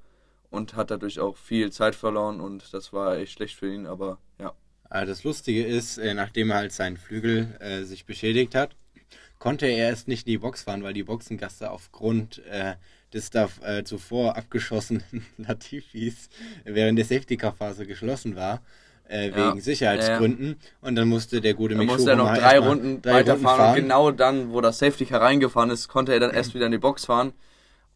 und 0.49 0.75
hat 0.75 0.91
dadurch 0.91 1.19
auch 1.19 1.37
viel 1.37 1.71
Zeit 1.71 1.95
verloren 1.95 2.39
und 2.41 2.73
das 2.73 2.93
war 2.93 3.17
echt 3.17 3.33
schlecht 3.33 3.55
für 3.55 3.71
ihn, 3.73 3.85
aber 3.85 4.19
ja. 4.39 4.53
Also 4.89 5.11
das 5.11 5.23
Lustige 5.23 5.65
ist, 5.65 5.97
äh, 5.97 6.13
nachdem 6.13 6.51
er 6.51 6.57
halt 6.57 6.71
seinen 6.71 6.97
Flügel 6.97 7.55
äh, 7.59 7.83
sich 7.83 8.05
beschädigt 8.05 8.53
hat, 8.55 8.75
konnte 9.39 9.65
er 9.65 9.89
erst 9.89 10.07
nicht 10.07 10.27
in 10.27 10.31
die 10.31 10.37
Box 10.37 10.63
fahren, 10.63 10.83
weil 10.83 10.93
die 10.93 11.03
Boxengasse 11.03 11.71
aufgrund 11.71 12.43
äh, 12.45 12.75
des 13.13 13.29
da 13.29 13.49
äh, 13.63 13.83
zuvor 13.83 14.37
abgeschossenen 14.37 15.03
Latifis 15.37 16.29
während 16.63 16.97
der 16.97 17.05
Safety-Car-Phase 17.05 17.85
geschlossen 17.85 18.35
war. 18.35 18.61
Äh, 19.07 19.29
Ja. 19.29 19.49
wegen 19.49 19.61
Sicherheitsgründen. 19.61 20.57
Ja, 20.59 20.87
Und 20.87 20.95
dann 20.95 21.07
musste 21.07 21.39
der 21.39 21.53
gute 21.53 21.75
Mick 21.75 21.87
musste 21.87 22.09
er 22.11 22.15
noch 22.15 22.33
drei 22.33 22.57
Runden 22.57 23.03
drei 23.03 23.13
weiterfahren 23.15 23.61
Runden 23.61 23.75
und 23.77 23.81
genau 23.83 24.11
dann, 24.11 24.51
wo 24.51 24.61
das 24.61 24.79
Safety 24.79 25.05
Car 25.05 25.21
reingefahren 25.21 25.69
ist, 25.69 25.87
konnte 25.89 26.11
er 26.13 26.19
dann 26.19 26.31
erst 26.31 26.53
wieder 26.55 26.65
in 26.65 26.71
die 26.71 26.79
Box 26.79 27.05
fahren. 27.05 27.33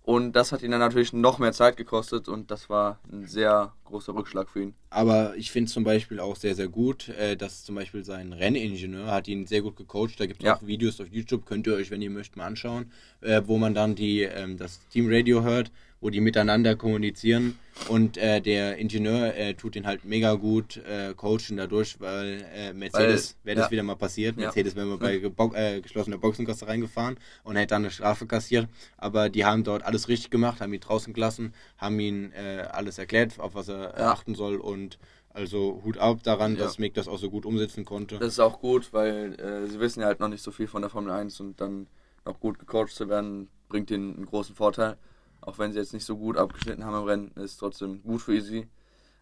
Und 0.09 0.31
das 0.35 0.51
hat 0.51 0.63
ihn 0.63 0.71
dann 0.71 0.79
natürlich 0.79 1.13
noch 1.13 1.37
mehr 1.37 1.51
Zeit 1.53 1.77
gekostet 1.77 2.27
und 2.29 2.49
das 2.49 2.67
war 2.67 2.99
ein 3.11 3.27
sehr 3.27 3.73
großer 3.85 4.15
Rückschlag 4.15 4.49
für 4.49 4.63
ihn. 4.63 4.73
Aber 4.89 5.35
ich 5.37 5.51
finde 5.51 5.69
zum 5.69 5.83
Beispiel 5.83 6.19
auch 6.19 6.35
sehr, 6.35 6.55
sehr 6.55 6.67
gut, 6.67 7.09
äh, 7.09 7.37
dass 7.37 7.63
zum 7.63 7.75
Beispiel 7.75 8.03
sein 8.03 8.33
Renningenieur 8.33 9.05
hat 9.11 9.27
ihn 9.27 9.45
sehr 9.45 9.61
gut 9.61 9.75
gecoacht. 9.75 10.19
Da 10.19 10.25
gibt 10.25 10.41
es 10.41 10.47
Ja. 10.47 10.55
auch 10.57 10.65
Videos 10.65 10.99
auf 10.99 11.09
YouTube, 11.11 11.45
könnt 11.45 11.67
ihr 11.67 11.75
euch, 11.75 11.91
wenn 11.91 12.01
ihr 12.01 12.09
möchtet, 12.09 12.37
mal 12.37 12.47
anschauen, 12.47 12.91
äh, 13.21 13.43
wo 13.45 13.59
man 13.59 13.75
dann 13.75 13.93
die, 13.93 14.21
ähm, 14.23 14.57
das 14.57 14.79
Teamradio 14.89 15.43
hört, 15.43 15.71
wo 16.01 16.09
die 16.09 16.21
miteinander 16.21 16.75
kommunizieren. 16.75 17.57
Und 17.87 18.17
äh, 18.17 18.41
der 18.41 18.77
Ingenieur 18.77 19.35
äh, 19.35 19.53
tut 19.53 19.75
ihn 19.75 19.85
halt 19.85 20.03
mega 20.05 20.33
gut 20.33 20.77
äh, 20.77 21.13
coachen 21.13 21.57
dadurch, 21.57 21.99
weil 21.99 22.45
äh, 22.53 22.73
Mercedes, 22.73 23.37
wäre 23.43 23.57
das 23.57 23.65
ja. 23.67 23.71
wieder 23.71 23.83
mal 23.83 23.95
passiert, 23.95 24.35
Ja. 24.37 24.43
Mercedes 24.45 24.75
wäre 24.75 24.85
mal 24.85 24.97
bei 24.97 25.15
gebo- 25.17 25.55
äh, 25.55 25.79
geschlossener 25.81 26.17
Boxengasse 26.17 26.67
reingefahren 26.67 27.17
und 27.43 27.55
hätte 27.55 27.67
dann 27.75 27.83
eine 27.83 27.91
Strafe 27.91 28.25
kassiert. 28.27 28.67
Aber 28.97 29.29
die 29.29 29.45
haben 29.45 29.63
dort 29.63 29.83
alles 29.83 30.07
richtig 30.09 30.29
gemacht, 30.29 30.61
haben 30.61 30.73
ihn 30.73 30.79
draußen 30.81 31.13
gelassen, 31.13 31.53
haben 31.77 31.99
ihn 31.99 32.31
äh, 32.33 32.65
alles 32.71 32.97
erklärt, 32.97 33.39
auf 33.39 33.55
was 33.55 33.69
er 33.69 33.95
Ja. 33.97 34.11
achten 34.11 34.35
soll 34.35 34.57
und 34.57 34.99
also 35.31 35.81
Hut 35.85 35.97
ab 35.97 36.23
daran, 36.23 36.53
Ja. 36.55 36.63
dass 36.63 36.79
Mick 36.79 36.93
das 36.95 37.07
auch 37.07 37.17
so 37.19 37.29
gut 37.29 37.45
umsetzen 37.45 37.85
konnte. 37.85 38.17
Das 38.19 38.33
ist 38.33 38.39
auch 38.39 38.59
gut, 38.59 38.91
weil 38.93 39.39
äh, 39.39 39.67
sie 39.67 39.79
wissen 39.79 40.01
ja 40.01 40.07
halt 40.07 40.19
noch 40.19 40.27
nicht 40.29 40.43
so 40.43 40.51
viel 40.51 40.67
von 40.67 40.81
der 40.81 40.89
Formel 40.89 41.11
1 41.11 41.39
und 41.39 41.61
dann 41.61 41.87
noch 42.25 42.39
gut 42.39 42.59
gecoacht 42.59 42.91
zu 42.91 43.07
werden, 43.09 43.47
bringt 43.69 43.89
ihnen 43.91 44.15
einen 44.17 44.25
großen 44.25 44.55
Vorteil. 44.55 44.97
Auch 45.41 45.57
wenn 45.57 45.71
sie 45.71 45.79
jetzt 45.79 45.93
nicht 45.93 46.05
so 46.05 46.17
gut 46.17 46.37
abgeschnitten 46.37 46.83
haben 46.85 46.95
im 46.97 47.03
Rennen, 47.03 47.31
ist 47.35 47.57
trotzdem 47.57 48.03
gut 48.03 48.21
für 48.21 48.41
sie. 48.41 48.67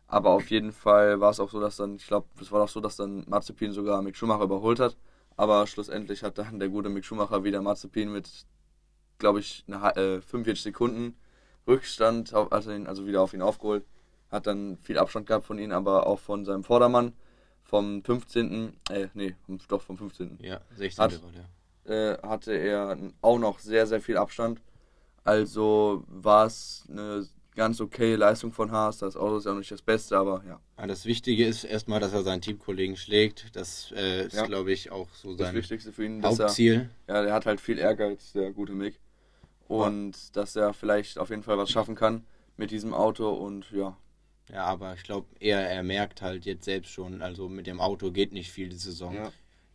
Aber 0.07 0.29
auf 0.31 0.49
jeden 0.49 0.71
Fall 0.71 1.19
war 1.19 1.31
es 1.31 1.39
auch 1.39 1.49
so, 1.49 1.59
dass 1.59 1.75
dann, 1.77 1.95
ich 1.97 2.07
glaube, 2.07 2.27
es 2.41 2.51
war 2.51 2.63
auch 2.63 2.69
so, 2.69 2.79
dass 2.79 2.95
dann 2.95 3.25
Mazepin 3.27 3.71
sogar 3.73 4.01
Mick 4.01 4.15
Schumacher 4.15 4.43
überholt 4.43 4.79
hat. 4.79 4.95
Aber 5.35 5.67
schlussendlich 5.67 6.23
hat 6.23 6.37
dann 6.37 6.59
der 6.59 6.69
gute 6.69 6.89
Mick 6.89 7.05
Schumacher 7.05 7.43
wieder 7.43 7.61
Mazepin 7.61 8.11
mit, 8.11 8.29
glaube 9.19 9.39
ich, 9.39 9.63
eine, 9.67 9.95
äh, 9.95 10.21
45 10.21 10.63
Sekunden 10.63 11.15
Rückstand, 11.67 12.33
auf, 12.33 12.51
also, 12.51 12.71
ihn, 12.71 12.87
also 12.87 13.05
wieder 13.05 13.21
auf 13.21 13.33
ihn 13.33 13.41
aufgeholt. 13.41 13.85
Hat 14.31 14.47
dann 14.47 14.77
viel 14.77 14.97
Abstand 14.97 15.27
gehabt 15.27 15.45
von 15.45 15.59
ihm, 15.59 15.71
aber 15.71 16.07
auch 16.07 16.19
von 16.19 16.45
seinem 16.45 16.63
Vordermann 16.63 17.13
vom 17.63 18.01
15. 18.03 18.77
Äh, 18.89 19.07
nee, 19.13 19.35
doch 19.67 19.81
vom 19.81 19.97
15. 19.97 20.37
Ja, 20.41 20.61
16. 20.75 21.03
Hat- 21.03 21.21
Runde. 21.21 21.45
Äh, 21.85 22.17
hatte 22.27 22.53
er 22.53 22.97
auch 23.21 23.37
noch 23.39 23.59
sehr, 23.59 23.87
sehr 23.87 24.01
viel 24.01 24.17
Abstand. 24.17 24.61
Also 25.27 26.03
war 26.07 26.45
es 26.45 26.85
eine 26.89 27.27
ganz 27.55 27.81
okay 27.81 28.15
Leistung 28.15 28.51
von 28.51 28.71
Haas. 28.71 28.99
Das 28.99 29.17
Auto 29.17 29.37
ist 29.37 29.45
ja 29.45 29.51
auch 29.51 29.57
nicht 29.57 29.71
das 29.71 29.81
Beste, 29.81 30.17
aber 30.17 30.43
ja. 30.47 30.59
Ja, 30.77 30.87
das 30.87 31.05
Wichtige 31.05 31.45
ist 31.45 31.63
erstmal, 31.63 31.99
dass 31.99 32.13
er 32.13 32.23
seinen 32.23 32.41
Teamkollegen 32.41 32.95
schlägt. 32.95 33.55
Das 33.55 33.91
äh, 33.95 34.27
ist, 34.27 34.35
Ja. 34.35 34.45
glaube 34.45 34.71
ich, 34.71 34.91
auch 34.91 35.07
so 35.13 35.35
Das 35.35 35.47
sein 35.47 35.55
Wichtigste 35.55 35.91
für 35.91 36.05
ihn, 36.05 36.21
dass 36.21 36.39
er, 36.39 36.45
Hauptziel. 36.45 36.89
ja, 37.07 37.23
der 37.23 37.33
hat 37.33 37.45
halt 37.45 37.59
viel 37.59 37.77
Ehrgeiz, 37.77 38.31
der 38.33 38.51
gute 38.51 38.73
Mick. 38.73 38.99
Und 39.67 40.35
dass 40.37 40.55
er 40.55 40.73
vielleicht 40.73 41.17
auf 41.19 41.29
jeden 41.29 41.43
Fall 41.43 41.57
was 41.57 41.69
schaffen 41.71 41.95
kann 41.95 42.23
mit 42.55 42.71
diesem 42.71 42.93
Auto 42.93 43.29
und 43.29 43.69
ja. 43.71 43.97
Ja, 44.49 44.63
aber 44.63 44.93
ich 44.93 45.03
glaube, 45.03 45.27
er, 45.41 45.69
er 45.69 45.83
merkt 45.83 46.21
halt 46.21 46.45
jetzt 46.45 46.63
selbst 46.63 46.91
schon, 46.91 47.21
also 47.21 47.49
mit 47.49 47.67
dem 47.67 47.81
Auto 47.81 48.11
geht 48.11 48.31
nicht 48.31 48.49
viel 48.49 48.69
die 48.69 48.77
Saison. 48.77 49.13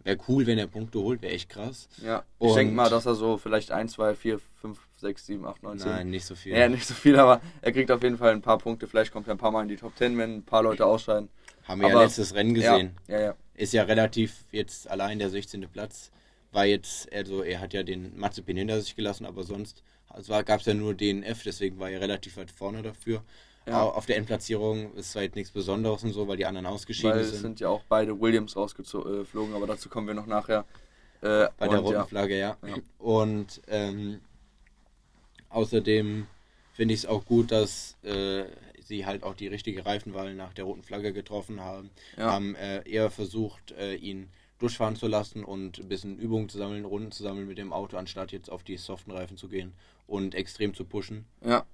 Ja. 0.04 0.12
Wäre 0.12 0.18
cool, 0.28 0.46
wenn 0.46 0.58
er 0.58 0.66
Punkte 0.66 0.98
holt, 1.00 1.22
wäre 1.22 1.32
echt 1.32 1.48
krass. 1.48 1.88
Ja, 2.02 2.24
ich 2.40 2.48
Und- 2.48 2.56
denke 2.56 2.74
mal, 2.74 2.90
dass 2.90 3.06
er 3.06 3.14
so 3.14 3.38
vielleicht 3.38 3.70
1, 3.70 3.92
2, 3.92 4.14
4, 4.14 4.40
5, 4.60 4.78
6, 4.96 5.26
7, 5.26 5.44
8, 5.46 5.62
9, 5.62 5.78
10. 5.78 5.90
Nein, 5.90 6.10
nicht 6.10 6.24
so 6.24 6.34
viel. 6.34 6.56
Ja, 6.56 6.68
nicht 6.68 6.86
so 6.86 6.94
viel, 6.94 7.18
aber 7.18 7.40
er 7.60 7.72
kriegt 7.72 7.90
auf 7.90 8.02
jeden 8.02 8.18
Fall 8.18 8.32
ein 8.32 8.42
paar 8.42 8.58
Punkte. 8.58 8.86
Vielleicht 8.86 9.12
kommt 9.12 9.28
er 9.28 9.34
ein 9.34 9.38
paar 9.38 9.50
Mal 9.50 9.62
in 9.62 9.68
die 9.68 9.76
Top 9.76 9.96
10, 9.96 10.16
wenn 10.18 10.36
ein 10.38 10.42
paar 10.44 10.62
Leute 10.62 10.84
ausscheiden. 10.86 11.28
Haben 11.64 11.80
wir 11.80 11.88
ja 11.88 11.94
aber- 11.94 12.04
letztes 12.04 12.34
Rennen 12.34 12.54
gesehen. 12.54 12.96
Ja, 13.06 13.14
ja, 13.18 13.24
ja. 13.26 13.34
Ist 13.54 13.72
ja 13.72 13.82
relativ 13.84 14.44
jetzt 14.50 14.88
allein 14.90 15.18
der 15.18 15.30
16. 15.30 15.68
Platz. 15.68 16.10
War 16.50 16.66
jetzt, 16.66 17.10
also 17.12 17.42
er 17.42 17.60
hat 17.60 17.72
ja 17.72 17.82
den 17.82 18.18
Mazepin 18.18 18.56
hinter 18.56 18.80
sich 18.80 18.94
gelassen, 18.96 19.24
aber 19.24 19.42
sonst 19.44 19.82
gab 20.44 20.60
es 20.60 20.66
ja 20.66 20.74
nur 20.74 20.92
DNF, 20.94 21.42
deswegen 21.44 21.78
war 21.78 21.88
er 21.88 22.00
relativ 22.00 22.36
weit 22.36 22.50
vorne 22.50 22.82
dafür. 22.82 23.22
Ja. 23.66 23.82
Au- 23.82 23.90
Auf 23.90 24.06
der 24.06 24.16
Endplatzierung 24.16 24.92
ist 24.94 25.12
zwar 25.12 25.22
jetzt 25.22 25.36
nichts 25.36 25.52
Besonderes 25.52 26.02
und 26.04 26.12
so, 26.12 26.26
weil 26.26 26.36
die 26.36 26.46
anderen 26.46 26.66
ausgeschieden 26.66 27.12
Weil 27.12 27.20
es 27.20 27.30
sind. 27.30 27.40
sind 27.40 27.60
ja 27.60 27.68
auch 27.68 27.82
beide 27.88 28.20
Williams 28.20 28.56
rausgeflogen, 28.56 29.54
aber 29.54 29.66
dazu 29.66 29.88
kommen 29.88 30.06
wir 30.08 30.14
noch 30.14 30.26
nachher. 30.26 30.64
Äh, 31.20 31.48
Bei 31.58 31.68
der 31.68 31.78
roten 31.78 31.92
ja, 31.94 32.04
Flagge, 32.04 32.36
ja. 32.38 32.56
Ja. 32.66 32.76
Und 32.98 33.62
ähm, 33.68 34.20
außerdem 35.50 36.26
finde 36.72 36.94
ich 36.94 37.00
es 37.00 37.06
auch 37.06 37.24
gut, 37.24 37.50
dass 37.52 37.96
äh, 38.02 38.44
sie 38.80 39.06
halt 39.06 39.22
auch 39.22 39.34
die 39.34 39.46
richtige 39.46 39.84
Reifenwahl 39.86 40.34
nach 40.34 40.52
der 40.54 40.64
roten 40.64 40.82
Flagge 40.82 41.12
getroffen 41.12 41.60
haben. 41.60 41.90
Ja. 42.16 42.32
Haben 42.32 42.54
äh, 42.56 42.82
eher 42.88 43.10
versucht, 43.10 43.72
äh, 43.72 43.94
ihn 43.94 44.28
durchfahren 44.58 44.96
zu 44.96 45.06
lassen 45.08 45.44
und 45.44 45.78
ein 45.78 45.88
bisschen 45.88 46.18
Übungen 46.18 46.48
zu 46.48 46.56
sammeln, 46.58 46.84
Runden 46.84 47.10
zu 47.12 47.22
sammeln 47.22 47.46
mit 47.48 47.58
dem 47.58 47.72
Auto, 47.72 47.96
anstatt 47.96 48.32
jetzt 48.32 48.50
auf 48.50 48.62
die 48.62 48.76
soften 48.76 49.10
Reifen 49.10 49.36
zu 49.36 49.48
gehen 49.48 49.72
und 50.06 50.34
extrem 50.34 50.74
zu 50.74 50.84
pushen. 50.84 51.26
ja, 51.44 51.64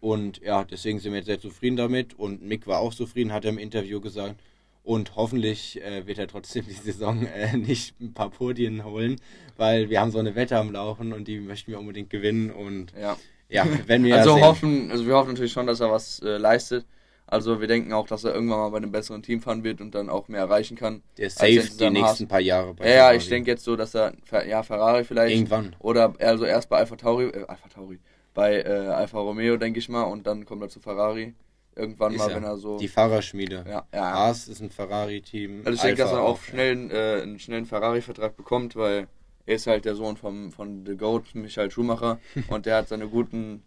Und 0.00 0.40
ja, 0.42 0.64
deswegen 0.64 0.98
sind 0.98 1.12
wir 1.12 1.18
jetzt 1.18 1.26
sehr 1.26 1.40
zufrieden 1.40 1.76
damit. 1.76 2.18
Und 2.18 2.42
Mick 2.42 2.66
war 2.66 2.80
auch 2.80 2.94
zufrieden, 2.94 3.32
hat 3.32 3.44
er 3.44 3.50
im 3.50 3.58
Interview 3.58 4.00
gesagt. 4.00 4.36
Und 4.82 5.14
hoffentlich 5.14 5.80
äh, 5.82 6.06
wird 6.06 6.18
er 6.18 6.26
trotzdem 6.26 6.64
die 6.68 6.72
Saison 6.72 7.26
äh, 7.26 7.56
nicht 7.56 8.00
ein 8.00 8.14
paar 8.14 8.30
Podien 8.30 8.84
holen, 8.84 9.20
weil 9.56 9.90
wir 9.90 10.00
haben 10.00 10.10
so 10.10 10.18
eine 10.18 10.34
Wette 10.34 10.56
am 10.56 10.72
Laufen 10.72 11.12
und 11.12 11.28
die 11.28 11.38
möchten 11.38 11.70
wir 11.70 11.78
unbedingt 11.78 12.08
gewinnen. 12.10 12.50
Und 12.50 12.92
ja. 12.98 13.16
ja, 13.50 13.66
wenn 13.86 14.04
wir 14.04 14.16
Also 14.18 14.40
hoffen, 14.40 14.90
also 14.90 15.06
wir 15.06 15.14
hoffen 15.14 15.32
natürlich 15.32 15.52
schon, 15.52 15.66
dass 15.66 15.80
er 15.80 15.90
was 15.90 16.20
äh, 16.20 16.38
leistet. 16.38 16.86
Also 17.26 17.60
wir 17.60 17.68
denken 17.68 17.92
auch, 17.92 18.08
dass 18.08 18.24
er 18.24 18.34
irgendwann 18.34 18.58
mal 18.58 18.70
bei 18.70 18.78
einem 18.78 18.90
besseren 18.90 19.22
Team 19.22 19.40
fahren 19.40 19.62
wird 19.62 19.80
und 19.80 19.94
dann 19.94 20.08
auch 20.08 20.26
mehr 20.26 20.40
erreichen 20.40 20.76
kann. 20.76 21.02
der 21.16 21.30
safe 21.30 21.70
die 21.78 21.90
nächsten 21.90 22.26
paar 22.26 22.40
Jahre 22.40 22.74
bei 22.74 22.84
Ja, 22.86 22.90
ja, 22.90 22.96
Ferrari. 22.96 23.16
ich 23.18 23.28
denke 23.28 23.50
jetzt 23.52 23.62
so, 23.62 23.76
dass 23.76 23.94
er, 23.94 24.14
ja, 24.48 24.64
Ferrari 24.64 25.04
vielleicht. 25.04 25.36
Irgendwann. 25.36 25.76
Oder 25.78 26.14
also 26.18 26.44
erst 26.44 26.68
bei 26.68 26.78
Alpha 26.78 26.96
Tauri, 26.96 27.26
äh, 27.26 27.44
Alpha 27.46 27.68
Tauri, 27.68 28.00
bei 28.34 28.62
äh, 28.62 28.88
Alfa 28.88 29.18
Romeo, 29.18 29.56
denke 29.56 29.78
ich 29.78 29.88
mal, 29.88 30.02
und 30.02 30.26
dann 30.26 30.44
kommt 30.44 30.62
er 30.62 30.68
zu 30.68 30.80
Ferrari. 30.80 31.34
Irgendwann 31.76 32.12
Ist 32.12 32.18
mal, 32.18 32.30
er. 32.30 32.36
wenn 32.36 32.44
er 32.44 32.56
so. 32.56 32.78
Die 32.78 32.88
Fahrerschmiede. 32.88 33.64
ja, 33.68 33.86
ja. 33.92 34.12
Haas 34.12 34.48
ist 34.48 34.60
ein 34.60 34.70
Ferrari-Team. 34.70 35.62
Also 35.64 35.76
ich 35.76 35.80
denke, 35.82 36.02
dass 36.02 36.10
Alpha 36.10 36.22
er 36.22 36.28
auch 36.28 36.40
schnell 36.42 36.72
einen, 36.72 36.90
äh, 36.90 37.20
einen 37.22 37.38
schnellen 37.38 37.66
Ferrari-Vertrag 37.66 38.36
bekommt, 38.36 38.76
weil 38.76 39.06
er 39.46 39.54
ist 39.54 39.66
halt 39.66 39.84
der 39.84 39.94
Sohn 39.94 40.16
vom, 40.16 40.52
von 40.52 40.84
The 40.84 40.96
Goat, 40.96 41.34
Michael 41.34 41.70
Schumacher, 41.70 42.18
und 42.48 42.66
der 42.66 42.76
hat 42.76 42.88
seine 42.88 43.08
guten 43.08 43.62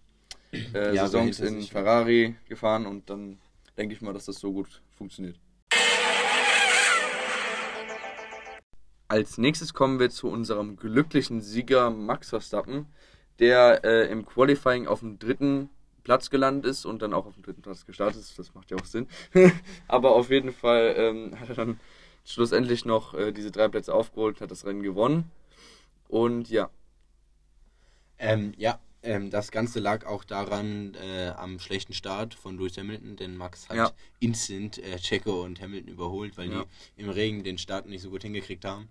äh, 0.51 0.93
Ja, 0.93 1.07
Saisons 1.07 1.39
in. 1.39 1.61
Ferrari 1.61 2.35
gefahren 2.47 2.85
und 2.85 3.09
dann 3.09 3.39
denke 3.77 3.95
ich 3.95 4.01
mal, 4.01 4.13
dass 4.13 4.25
das 4.25 4.35
so 4.39 4.51
gut 4.51 4.81
funktioniert. 4.97 5.39
Als 9.07 9.37
nächstes 9.37 9.73
kommen 9.73 9.99
wir 9.99 10.09
zu 10.09 10.27
unserem 10.27 10.75
glücklichen 10.75 11.41
Sieger 11.41 11.89
Max 11.89 12.29
Verstappen, 12.29 12.87
der 13.39 13.83
äh, 13.83 14.07
im 14.11 14.25
Qualifying 14.25 14.87
auf 14.87 14.99
dem 14.99 15.19
dritten 15.19 15.69
Platz 16.03 16.29
gelandet 16.29 16.65
ist 16.69 16.85
und 16.85 17.01
dann 17.01 17.13
auch 17.13 17.25
auf 17.25 17.33
dem 17.35 17.43
dritten 17.43 17.61
Platz 17.61 17.85
gestartet 17.85 18.19
ist. 18.21 18.37
Das 18.37 18.53
macht 18.53 18.71
ja 18.71 18.77
auch 18.77 18.85
Sinn. 18.85 19.07
Aber 19.87 20.15
auf 20.15 20.29
jeden 20.29 20.51
Fall 20.51 20.93
ähm, 20.97 21.35
hat 21.39 21.49
er 21.49 21.55
dann 21.55 21.79
schlussendlich 22.25 22.85
noch 22.85 23.13
äh, 23.13 23.31
diese 23.31 23.51
drei 23.51 23.67
Plätze 23.67 23.93
aufgeholt, 23.93 24.41
hat 24.41 24.51
das 24.51 24.65
Rennen 24.65 24.83
gewonnen. 24.83 25.31
Und 26.07 26.49
ja, 26.49 26.69
Ähm, 28.19 28.53
ja, 28.57 28.79
ähm, 29.01 29.29
das 29.29 29.51
Ganze 29.51 29.79
lag 29.79 30.05
auch 30.05 30.23
daran 30.23 30.95
äh, 30.95 31.29
am 31.35 31.59
schlechten 31.59 31.93
Start 31.93 32.33
von 32.33 32.57
Lewis 32.57 32.77
Hamilton, 32.77 33.15
denn 33.17 33.35
Max 33.35 33.67
hat 33.69 33.75
Ja. 33.77 33.91
instant 34.19 34.77
äh, 34.77 34.97
Checo 34.97 35.43
und 35.43 35.59
Hamilton 35.61 35.89
überholt, 35.91 36.37
weil 36.37 36.51
Ja. 36.51 36.63
die 36.95 37.01
im 37.01 37.09
Regen 37.09 37.43
den 37.43 37.57
Start 37.57 37.85
nicht 37.87 38.01
so 38.01 38.09
gut 38.09 38.21
hingekriegt 38.23 38.65
haben. 38.65 38.89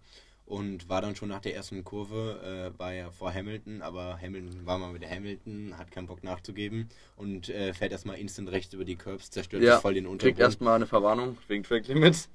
Und 0.52 0.90
war 0.90 1.00
dann 1.00 1.16
schon 1.16 1.30
nach 1.30 1.40
der 1.40 1.54
ersten 1.54 1.82
Kurve, 1.82 2.73
äh, 2.76 2.78
war 2.78 2.92
er 2.92 3.11
vor 3.11 3.32
Hamilton, 3.32 3.80
aber 3.80 4.18
Hamilton 4.21 4.66
war 4.66 4.76
mal 4.76 4.92
wieder 4.92 5.09
Hamilton, 5.09 5.78
hat 5.78 5.90
keinen 5.90 6.06
Bock 6.06 6.23
nachzugeben 6.23 6.90
und 7.16 7.49
äh, 7.49 7.73
fährt 7.73 7.90
erstmal 7.90 8.18
instant 8.18 8.50
rechts 8.50 8.75
über 8.75 8.85
die 8.85 8.97
Curbs, 8.97 9.30
zerstört 9.30 9.62
ja 9.62 9.80
voll 9.80 9.94
den 9.94 10.04
kriegt 10.04 10.12
Untergrund. 10.12 10.40
erstmal 10.40 10.76
eine 10.76 10.85
Verwarnung 10.87 11.38
wegen 11.49 11.62
Track 11.62 11.88
Limits. 11.88 12.28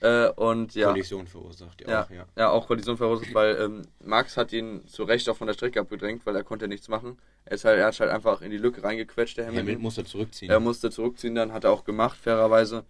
Äh, 0.00 0.28
und 0.36 0.76
ja, 0.76 0.86
Kollision 0.86 1.26
verursacht, 1.26 1.80
ja. 1.80 1.88
ja, 1.88 2.02
Auch, 2.04 2.10
ja. 2.10 2.26
ja, 2.36 2.50
auch 2.50 2.68
Kollision 2.68 2.96
verursacht, 2.96 3.34
weil 3.34 3.56
ähm, 3.60 3.82
Max 4.04 4.36
hat 4.36 4.52
ihn 4.52 4.86
zu 4.86 5.02
Recht 5.02 5.28
auch 5.28 5.36
von 5.36 5.48
der 5.48 5.54
Strecke 5.54 5.80
abgedrängt, 5.80 6.24
weil 6.26 6.36
er 6.36 6.44
konnte 6.44 6.68
nichts 6.68 6.86
machen. 6.86 7.18
Er, 7.44 7.56
ist 7.56 7.64
halt, 7.64 7.80
er 7.80 7.86
hat 7.86 7.98
halt 7.98 8.12
einfach 8.12 8.40
in 8.40 8.52
die 8.52 8.58
Lücke 8.58 8.84
reingequetscht, 8.84 9.36
der 9.36 9.46
Hamilton. 9.46 9.62
Hamilton 9.62 9.82
musste 9.82 10.04
zurückziehen. 10.04 10.48
Er 10.48 10.60
musste 10.60 10.90
zurückziehen, 10.92 11.34
dann 11.34 11.52
hat 11.52 11.64
er 11.64 11.72
auch 11.72 11.82
gemacht, 11.84 12.18
fairerweise. 12.18 12.84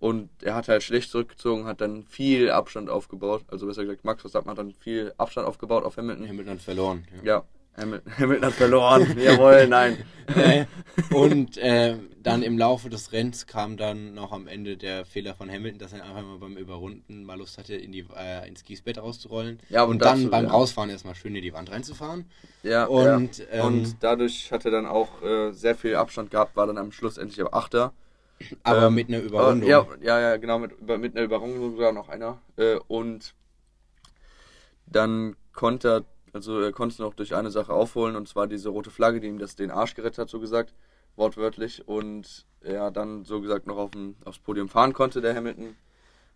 Und 0.00 0.30
er 0.42 0.54
hat 0.54 0.68
halt 0.68 0.82
schlecht 0.82 1.10
zurückgezogen, 1.10 1.66
hat 1.66 1.82
dann 1.82 2.04
viel 2.04 2.50
Abstand 2.50 2.88
aufgebaut. 2.88 3.44
Also 3.48 3.66
besser 3.66 3.84
gesagt, 3.84 4.02
Max 4.02 4.22
Verstappen 4.22 4.50
hat 4.50 4.56
dann 4.56 4.72
viel 4.72 5.12
Abstand 5.18 5.46
aufgebaut 5.46 5.84
auf 5.84 5.98
Hamilton. 5.98 6.26
Hamilton 6.26 6.54
hat 6.54 6.62
verloren. 6.62 7.06
Ja. 7.22 7.22
Ja, 7.22 7.44
Hamilton, 7.76 8.12
Hamilton 8.18 8.46
hat 8.46 8.54
verloren. 8.54 9.18
Jawohl, 9.22 9.68
nein. 9.68 9.98
Äh, 10.34 10.64
und 11.14 11.58
äh, 11.58 11.98
dann 12.22 12.42
im 12.42 12.56
Laufe 12.56 12.88
des 12.88 13.12
Rennens 13.12 13.46
kam 13.46 13.76
dann 13.76 14.14
noch 14.14 14.32
am 14.32 14.46
Ende 14.46 14.78
der 14.78 15.04
Fehler 15.04 15.34
von 15.34 15.50
Hamilton, 15.50 15.78
dass 15.78 15.92
er 15.92 16.02
einfach 16.02 16.22
mal 16.22 16.38
beim 16.38 16.56
Überrunden 16.56 17.24
mal 17.24 17.36
Lust 17.36 17.58
hatte, 17.58 17.74
in 17.74 17.92
die, 17.92 18.06
äh, 18.16 18.48
ins 18.48 18.64
Kiesbett 18.64 18.96
rauszurollen. 18.96 19.58
Ja, 19.68 19.82
und, 19.82 19.90
und 19.90 20.02
dann 20.02 20.18
dazu, 20.20 20.30
beim 20.30 20.44
ja. 20.46 20.50
Rausfahren 20.50 20.88
erstmal 20.88 21.14
schön 21.14 21.36
in 21.36 21.42
die 21.42 21.52
Wand 21.52 21.70
reinzufahren. 21.70 22.24
Ja, 22.62 22.86
Und, 22.86 23.36
ja. 23.36 23.44
ähm, 23.52 23.66
und 23.66 23.96
dadurch 24.00 24.50
hat 24.50 24.64
er 24.64 24.70
dann 24.70 24.86
auch 24.86 25.22
äh, 25.22 25.52
sehr 25.52 25.74
viel 25.74 25.96
Abstand 25.96 26.30
gehabt, 26.30 26.56
war 26.56 26.66
dann 26.66 26.78
am 26.78 26.90
Schluss 26.90 27.18
endlich 27.18 27.40
aber 27.40 27.54
Achter. 27.54 27.92
Aber 28.62 28.86
Ähm, 28.86 28.94
mit 28.94 29.08
einer 29.08 29.20
Überrundung. 29.20 29.68
Äh, 29.68 29.70
ja, 29.70 29.86
ja, 30.00 30.20
ja, 30.20 30.36
genau, 30.36 30.58
mit, 30.58 30.80
mit 30.80 31.16
einer 31.16 31.24
Überrundung 31.24 31.72
sogar 31.72 31.92
noch 31.92 32.08
einer. 32.08 32.38
Äh, 32.56 32.78
und 32.88 33.34
dann 34.86 35.36
konnte 35.52 35.88
er, 35.88 36.04
also 36.32 36.60
er 36.60 36.72
konnte 36.72 36.94
es 36.94 36.98
noch 36.98 37.14
durch 37.14 37.34
eine 37.34 37.50
Sache 37.50 37.72
aufholen, 37.72 38.16
und 38.16 38.28
zwar 38.28 38.46
diese 38.46 38.70
rote 38.70 38.90
Flagge, 38.90 39.20
die 39.20 39.28
ihm 39.28 39.38
das 39.38 39.56
den 39.56 39.70
Arsch 39.70 39.94
gerettet 39.94 40.18
hat, 40.18 40.28
so 40.28 40.40
gesagt, 40.40 40.74
wortwörtlich. 41.16 41.86
Und 41.86 42.46
er 42.60 42.90
dann 42.90 43.24
so 43.24 43.40
gesagt 43.40 43.66
noch 43.66 43.76
auf 43.76 43.90
dem, 43.92 44.16
aufs 44.24 44.38
Podium 44.38 44.68
fahren 44.68 44.92
konnte, 44.92 45.20
der 45.20 45.34
Hamilton. 45.34 45.76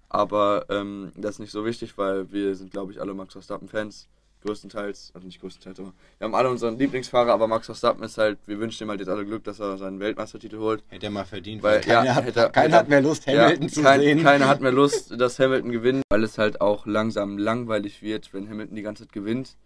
Aber 0.08 0.66
ähm, 0.68 1.12
das 1.16 1.36
ist 1.36 1.38
nicht 1.40 1.52
so 1.52 1.64
wichtig, 1.64 1.98
weil 1.98 2.30
wir 2.30 2.54
sind, 2.54 2.70
glaube 2.70 2.92
ich, 2.92 3.00
alle 3.00 3.14
Max 3.14 3.32
Verstappen-Fans. 3.32 4.08
Größtenteils, 4.44 5.10
also 5.14 5.26
nicht 5.26 5.40
größtenteils, 5.40 5.80
aber 5.80 5.92
wir 6.18 6.24
haben 6.26 6.34
alle 6.34 6.50
unseren 6.50 6.78
Lieblingsfahrer, 6.78 7.32
aber 7.32 7.48
Max 7.48 7.66
Verstappen 7.66 8.02
ist 8.04 8.18
halt, 8.18 8.38
wir 8.46 8.58
wünschen 8.58 8.84
ihm 8.84 8.90
halt 8.90 9.00
jetzt 9.00 9.08
alle 9.08 9.24
Glück, 9.24 9.42
dass 9.44 9.58
er 9.58 9.78
seinen 9.78 9.98
Weltmeistertitel 10.00 10.58
holt. 10.58 10.82
Hätte 10.88 11.06
er 11.06 11.10
mal 11.10 11.24
verdient, 11.24 11.62
Weil, 11.62 11.76
weil, 11.76 11.80
keiner, 11.80 12.04
ja, 12.04 12.14
hat, 12.14 12.24
hätte 12.24 12.40
er- 12.40 12.50
keiner 12.50 12.66
hätte 12.66 12.76
hat 12.76 12.88
mehr 12.88 13.00
Lust, 13.00 13.26
Hamilton 13.26 13.62
ja, 13.62 13.68
zu 13.68 13.82
kein, 13.82 14.00
sehen. 14.00 14.22
Keiner 14.22 14.48
hat 14.48 14.60
mehr 14.60 14.72
Lust, 14.82 15.18
dass 15.18 15.38
Hamilton 15.38 15.72
gewinnt, 15.72 16.02
weil 16.10 16.22
es 16.22 16.36
halt 16.38 16.60
auch 16.60 16.84
langsam 16.86 17.38
langweilig 17.38 18.02
wird, 18.02 18.32
wenn 18.34 18.48
Hamilton 18.48 18.76
die 18.76 18.82
ganze 18.82 19.04
Zeit 19.04 19.12
gewinnt. 19.12 19.56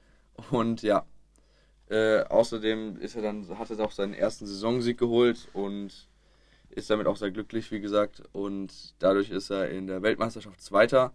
Und 0.51 0.83
ja, 0.83 1.05
äh, 1.91 2.21
außerdem 2.25 2.99
ist 3.01 3.17
er 3.17 3.23
dann, 3.23 3.59
hat 3.59 3.71
er 3.71 3.81
auch 3.81 3.91
seinen 3.93 4.15
ersten 4.15 4.47
Saisonsieg 4.47 4.99
geholt 4.99 5.49
und 5.55 6.07
ist 6.71 6.91
damit 6.91 7.07
auch 7.09 7.17
sehr 7.17 7.31
glücklich, 7.33 7.73
wie 7.73 7.81
gesagt. 7.81 8.23
Und 8.33 8.73
dadurch 9.01 9.31
ist 9.31 9.51
er 9.51 9.71
in 9.71 9.87
der 9.89 10.03
Weltmeisterschaft 10.03 10.61
Zweiter. 10.61 11.13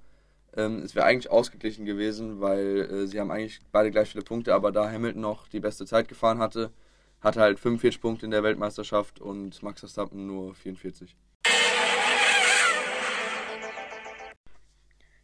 Ähm, 0.55 0.83
es 0.83 0.95
wäre 0.95 1.05
eigentlich 1.05 1.31
ausgeglichen 1.31 1.85
gewesen, 1.85 2.39
weil 2.39 2.81
äh, 2.81 3.07
sie 3.07 3.19
haben 3.19 3.31
eigentlich 3.31 3.59
beide 3.71 3.91
gleich 3.91 4.09
viele 4.09 4.23
Punkte, 4.23 4.53
aber 4.53 4.71
da 4.71 4.91
Hamilton 4.91 5.21
noch 5.21 5.47
die 5.47 5.59
beste 5.59 5.85
Zeit 5.85 6.07
gefahren 6.07 6.39
hatte, 6.39 6.71
hat 7.21 7.37
er 7.37 7.43
halt 7.43 7.59
45 7.59 8.01
Punkte 8.01 8.25
in 8.25 8.31
der 8.31 8.43
Weltmeisterschaft 8.43 9.19
und 9.19 9.63
Max 9.63 9.79
Verstappen 9.79 10.27
nur 10.27 10.53
44. 10.53 11.15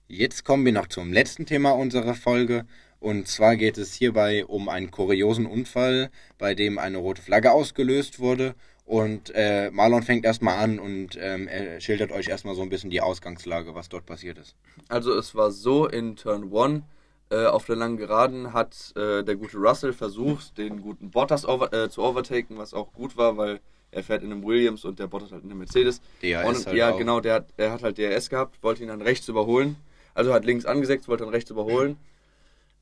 Jetzt 0.07 0.43
kommen 0.43 0.65
wir 0.65 0.71
noch 0.71 0.87
zum 0.87 1.13
letzten 1.13 1.45
Thema 1.45 1.71
unserer 1.71 2.15
Folge. 2.15 2.65
Und 2.99 3.27
zwar 3.27 3.55
geht 3.55 3.77
es 3.77 3.93
hierbei 3.93 4.43
um 4.43 4.67
einen 4.67 4.89
kuriosen 4.89 5.45
Unfall, 5.45 6.09
bei 6.39 6.55
dem 6.55 6.79
eine 6.79 6.97
rote 6.97 7.21
Flagge 7.21 7.51
ausgelöst 7.51 8.19
wurde. 8.19 8.55
Und 8.89 9.31
äh, 9.35 9.69
Marlon 9.69 10.01
fängt 10.01 10.25
erstmal 10.25 10.57
an 10.57 10.79
und 10.79 11.15
ähm, 11.21 11.47
er 11.47 11.79
schildert 11.79 12.11
euch 12.11 12.27
erstmal 12.27 12.55
so 12.55 12.63
ein 12.63 12.69
bisschen 12.69 12.89
die 12.89 13.01
Ausgangslage, 13.01 13.75
was 13.75 13.87
dort 13.87 14.07
passiert 14.07 14.39
ist. 14.39 14.55
Also 14.87 15.13
es 15.13 15.35
war 15.35 15.51
so, 15.51 15.87
in 15.87 16.15
Turn 16.15 16.51
1 16.51 16.81
äh, 17.29 17.45
auf 17.45 17.67
der 17.67 17.75
langen 17.75 17.97
Geraden 17.97 18.51
hat 18.51 18.91
äh, 18.95 19.23
der 19.23 19.35
gute 19.35 19.57
Russell 19.57 19.93
versucht, 19.93 20.57
den 20.57 20.81
guten 20.81 21.11
Bottas 21.11 21.45
over, 21.45 21.71
äh, 21.71 21.91
zu 21.91 22.01
overtaken, 22.01 22.57
was 22.57 22.73
auch 22.73 22.91
gut 22.91 23.15
war, 23.15 23.37
weil 23.37 23.59
er 23.91 24.01
fährt 24.01 24.23
in 24.23 24.31
einem 24.31 24.43
Williams 24.43 24.83
und 24.85 24.97
der 24.97 25.05
Bottas 25.05 25.31
halt 25.31 25.43
in 25.43 25.51
einem 25.51 25.59
Mercedes. 25.59 26.01
DRS 26.23 26.47
und, 26.47 26.65
halt 26.65 26.75
ja, 26.75 26.89
auch. 26.89 26.97
genau, 26.97 27.19
der 27.19 27.35
hat, 27.35 27.45
er 27.57 27.73
hat 27.73 27.83
halt 27.83 27.99
DRS 27.99 28.27
gehabt, 28.31 28.57
wollte 28.63 28.81
ihn 28.81 28.89
dann 28.89 29.03
rechts 29.03 29.27
überholen. 29.27 29.75
Also 30.15 30.33
hat 30.33 30.45
links 30.45 30.65
angesetzt, 30.65 31.07
wollte 31.07 31.25
dann 31.25 31.33
rechts 31.33 31.51
überholen. 31.51 31.97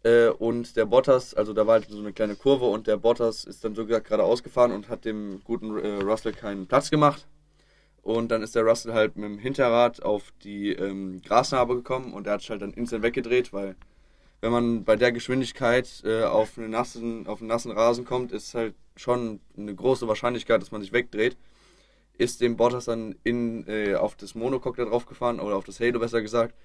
Äh, 0.04 0.30
und 0.30 0.76
der 0.76 0.86
Bottas, 0.86 1.34
also 1.34 1.54
da 1.54 1.68
war 1.68 1.74
halt 1.74 1.90
so 1.90 2.00
eine 2.00 2.14
kleine 2.14 2.36
Kurve 2.36 2.66
und 2.66 2.88
der 2.88 2.98
Bottas 2.98 3.44
ist 3.44 3.64
dann 3.64 3.76
so 3.76 3.86
gesagt 3.86 4.08
geradeaus 4.08 4.44
gefahren 4.44 4.72
und 4.72 4.90
hat 4.90 5.06
dem 5.06 5.42
guten 5.44 5.78
äh, 5.78 6.02
Russell 6.04 6.34
keinen 6.34 6.68
Platz 6.68 6.90
gemacht. 6.90 7.28
Und 8.04 8.30
dann 8.32 8.42
ist 8.42 8.56
der 8.56 8.64
Russell 8.64 8.94
halt 8.94 9.18
mit 9.18 9.26
dem 9.26 9.38
Hinterrad 9.38 10.02
auf 10.02 10.32
die 10.44 10.72
ähm, 10.72 11.22
Grasnarbe 11.24 11.76
gekommen 11.76 12.14
und 12.14 12.26
der 12.26 12.34
hat 12.34 12.42
sich 12.42 12.50
halt 12.50 12.62
dann 12.62 12.72
instant 12.72 13.04
weggedreht, 13.04 13.52
weil 13.52 13.76
wenn 14.42 14.52
man 14.52 14.84
bei 14.84 14.96
der 14.96 15.12
Geschwindigkeit 15.12 16.04
äh, 16.06 16.24
auf, 16.24 16.58
einen 16.58 16.70
nassen, 16.70 17.28
auf 17.28 17.42
einen 17.42 17.48
nassen 17.48 17.72
Rasen 17.72 18.06
kommt, 18.06 18.32
ist 18.32 18.54
halt 18.54 18.76
schon 18.96 19.40
eine 19.58 19.74
große 19.74 20.08
Wahrscheinlichkeit, 20.08 20.62
dass 20.62 20.72
man 20.72 20.82
sich 20.82 20.94
wegdreht. 20.94 21.38
Ist 22.18 22.42
dem 22.42 22.56
Bottas 22.56 22.86
dann 22.86 23.16
in, 23.24 23.68
äh, 23.68 23.96
auf 23.96 24.16
das 24.16 24.36
Monocoque 24.36 24.78
da 24.78 24.86
drauf 24.86 25.06
gefahren 25.06 25.40
oder 25.40 25.56
auf 25.56 25.66
das 25.66 25.80
Halo 25.80 26.00
besser 26.00 26.22
gesagt. 26.22 26.56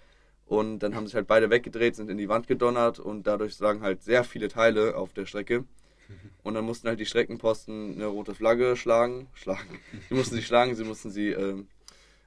Und 0.46 0.80
dann 0.80 0.94
haben 0.94 1.06
sich 1.06 1.14
halt 1.14 1.26
beide 1.26 1.50
weggedreht, 1.50 1.96
sind 1.96 2.10
in 2.10 2.18
die 2.18 2.28
Wand 2.28 2.46
gedonnert 2.46 2.98
und 2.98 3.26
dadurch 3.26 3.58
lagen 3.58 3.82
halt 3.82 4.02
sehr 4.02 4.24
viele 4.24 4.48
Teile 4.48 4.96
auf 4.96 5.12
der 5.12 5.26
Strecke. 5.26 5.64
Und 6.42 6.54
dann 6.54 6.64
mussten 6.64 6.88
halt 6.88 6.98
die 6.98 7.06
Streckenposten 7.06 7.94
eine 7.94 8.06
rote 8.06 8.34
Flagge 8.34 8.76
schlagen. 8.76 9.28
Schlagen. 9.32 9.78
Sie 10.08 10.14
mussten 10.14 10.34
sie 10.34 10.42
schlagen, 10.42 10.74
sie 10.74 10.84
mussten 10.84 11.10
sie 11.10 11.30
ähm, 11.30 11.68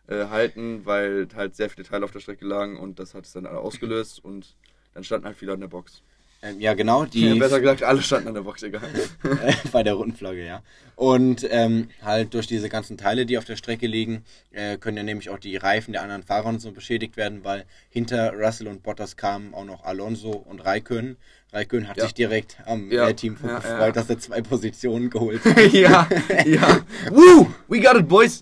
äh, 0.08 0.26
halten, 0.28 0.86
weil 0.86 1.28
halt 1.36 1.56
sehr 1.56 1.70
viele 1.70 1.86
Teile 1.86 2.06
auf 2.06 2.12
der 2.12 2.22
Strecke 2.22 2.46
lagen 2.46 2.78
und 2.78 3.00
das 3.00 3.14
hat 3.14 3.26
es 3.26 3.34
dann 3.34 3.46
alle 3.46 3.60
ausgelöst 3.60 4.24
und 4.24 4.56
dann 4.94 5.04
standen 5.04 5.26
halt 5.26 5.38
viele 5.38 5.54
an 5.54 5.60
der 5.60 5.68
Box. 5.68 6.02
Ähm, 6.42 6.60
ja, 6.60 6.74
genau, 6.76 7.06
die 7.06 7.28
Ja, 7.30 7.36
besser 7.36 7.60
gesagt, 7.60 7.82
alle 7.82 8.02
standen 8.02 8.28
an 8.28 8.34
der 8.36 8.42
Box, 8.42 8.62
egal. 8.62 8.82
bei 9.72 9.84
der 9.84 9.94
roten 9.96 10.14
Flagge, 10.14 10.46
ja. 10.46 10.62
Und 10.96 11.46
ähm, 11.50 11.90
halt 12.04 12.34
durch 12.34 12.46
diese 12.48 12.70
ganzen 12.70 12.98
Teile, 12.98 13.26
die 13.26 13.38
auf 13.38 13.46
der 13.46 13.56
Strecke 13.56 13.88
liegen, 13.88 14.24
äh, 14.52 14.78
können 14.78 14.98
ja 14.98 15.04
nämlich 15.04 15.30
auch 15.30 15.40
die 15.40 15.58
Reifen 15.58 15.92
der 15.94 16.04
anderen 16.04 16.24
Fahrer 16.24 16.48
und 16.50 16.62
so 16.62 16.72
beschädigt 16.72 17.18
werden, 17.18 17.44
weil 17.44 17.66
hinter 17.90 18.34
Russell 18.34 18.68
und 18.68 18.84
Bottas 18.84 19.18
kamen 19.18 19.54
auch 19.54 19.66
noch 19.66 19.84
Alonso 19.84 20.30
und 20.32 20.64
Raikön. 20.64 21.18
Raikön 21.52 21.88
hat 21.88 21.98
Ja. 21.98 22.04
sich 22.04 22.14
direkt 22.14 22.58
am 22.66 22.92
Ja. 22.92 23.12
Team 23.14 23.38
Ja, 23.44 23.56
gefreut, 23.58 23.80
ja. 23.80 23.92
dass 23.92 24.10
er 24.10 24.20
zwei 24.20 24.42
Positionen 24.42 25.10
geholt 25.10 25.42
hat. 25.46 25.74
ja, 25.74 26.08
ja. 26.46 26.82
Woo! 27.12 27.48
We 27.68 27.80
got 27.80 27.96
it, 27.98 28.08
boys! 28.08 28.40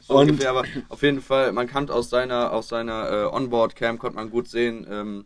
So 0.00 0.14
Und- 0.14 0.30
ungefähr, 0.30 0.50
aber 0.50 0.64
auf 0.88 1.02
jeden 1.02 1.20
Fall, 1.22 1.52
man 1.52 1.66
kann 1.66 1.88
aus 1.90 2.10
seiner, 2.10 2.52
aus 2.52 2.68
seiner 2.68 3.10
äh, 3.10 3.24
Onboard-Cam 3.34 3.98
konnte 3.98 4.16
man 4.16 4.30
gut 4.30 4.48
sehen, 4.48 4.86
ähm, 4.90 5.24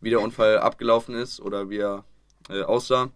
wie 0.00 0.10
der 0.10 0.20
Unfall 0.20 0.58
abgelaufen 0.58 1.14
ist 1.14 1.40
oder 1.40 1.70
wie 1.70 1.78
er 1.78 2.04
äh, 2.48 2.62
aussah 2.62 3.10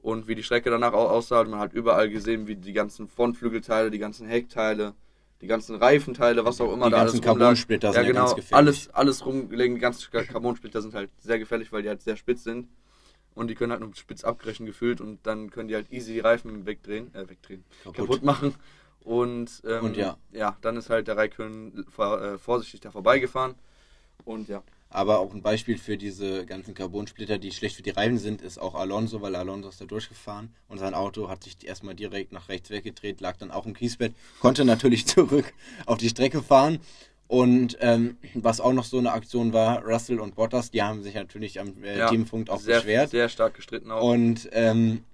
und 0.00 0.28
wie 0.28 0.34
die 0.34 0.42
Strecke 0.42 0.70
danach 0.70 0.92
au- 0.92 1.08
aussah. 1.08 1.40
Und 1.40 1.50
man 1.50 1.60
hat 1.60 1.72
überall 1.72 2.08
gesehen, 2.10 2.46
wie 2.46 2.56
die 2.56 2.72
ganzen 2.72 3.08
Frontflügelteile, 3.08 3.90
die 3.90 3.98
ganzen 3.98 4.26
Heckteile, 4.26 4.94
die 5.40 5.46
ganzen 5.48 5.76
Reifenteile, 5.76 6.44
was 6.44 6.60
auch 6.60 6.72
immer 6.72 6.86
Die 6.86 6.92
da 6.92 6.98
ganzen 6.98 7.16
alles. 7.16 7.24
Carbonsplitter 7.24 7.88
ja, 7.88 7.92
sind 7.94 8.02
ja 8.02 8.08
genau, 8.08 8.24
ganz 8.26 8.36
gefährlich. 8.36 8.56
alles, 8.56 8.90
alles 8.94 9.26
rumgelegen. 9.26 9.74
Die 9.76 9.80
ganzen 9.80 10.10
Carbonsplitter 10.10 10.80
sind 10.82 10.94
halt 10.94 11.10
sehr 11.20 11.38
gefährlich, 11.38 11.72
weil 11.72 11.82
die 11.82 11.88
halt 11.88 12.02
sehr 12.02 12.16
spitz 12.16 12.44
sind. 12.44 12.68
Und 13.34 13.48
die 13.48 13.54
können 13.54 13.72
halt 13.72 13.80
nur 13.80 13.94
spitz 13.94 14.24
abbrechen 14.24 14.66
gefühlt 14.66 15.00
und 15.00 15.26
dann 15.26 15.50
können 15.50 15.66
die 15.68 15.74
halt 15.74 15.90
easy 15.90 16.12
die 16.12 16.20
Reifen 16.20 16.66
wegdrehen, 16.66 17.14
äh, 17.14 17.28
wegdrehen, 17.28 17.64
Kaputt. 17.82 17.96
kaputt, 17.96 18.22
machen. 18.22 18.54
Und, 19.00 19.62
ähm, 19.66 19.84
Und 19.86 19.96
ja. 19.96 20.18
ja, 20.32 20.56
dann 20.60 20.76
ist 20.76 20.90
halt 20.90 21.08
der 21.08 21.16
Raikön 21.16 21.86
äh, 21.98 22.36
vorsichtig 22.38 22.80
da 22.82 22.90
vorbeigefahren. 22.90 23.54
Und 24.26 24.48
ja, 24.48 24.62
Aber 24.94 25.20
auch 25.20 25.32
ein 25.32 25.40
Beispiel 25.40 25.78
für 25.78 25.96
diese 25.96 26.44
ganzen 26.44 26.74
Carbonsplitter, 26.74 27.38
die 27.38 27.50
schlecht 27.50 27.76
für 27.76 27.82
die 27.82 27.90
Reifen 27.90 28.18
sind, 28.18 28.42
ist 28.42 28.58
auch 28.58 28.74
Alonso, 28.74 29.22
weil 29.22 29.34
Alonso 29.34 29.70
ist 29.70 29.80
da 29.80 29.86
durchgefahren 29.86 30.54
und 30.68 30.76
sein 30.76 30.92
Auto 30.92 31.30
hat 31.30 31.42
sich 31.44 31.66
erstmal 31.66 31.94
direkt 31.94 32.32
nach 32.32 32.50
rechts 32.50 32.68
weggedreht, 32.68 33.22
lag 33.22 33.38
dann 33.38 33.50
auch 33.50 33.64
im 33.64 33.72
Kiesbett, 33.72 34.12
konnte 34.40 34.66
natürlich 34.66 35.06
zurück 35.06 35.54
auf 35.86 35.96
die 35.96 36.10
Strecke 36.10 36.42
fahren. 36.42 36.78
Und 37.26 37.78
ähm, 37.80 38.18
was 38.34 38.60
auch 38.60 38.74
noch 38.74 38.84
so 38.84 38.98
eine 38.98 39.12
Aktion 39.12 39.54
war, 39.54 39.82
Russell 39.82 40.20
und 40.20 40.34
Bottas, 40.34 40.70
die 40.70 40.82
haben 40.82 41.02
sich 41.02 41.14
natürlich 41.14 41.58
am 41.58 41.82
äh, 41.82 41.96
ja 41.96 42.10
Teamfunk 42.10 42.50
auch 42.50 42.60
sehr, 42.60 42.76
beschwert. 42.76 43.08
Sehr 43.08 43.30
stark 43.30 43.54
gestritten 43.54 43.90
auch. 43.90 44.02
Und 44.02 44.50
ähm, 44.52 45.04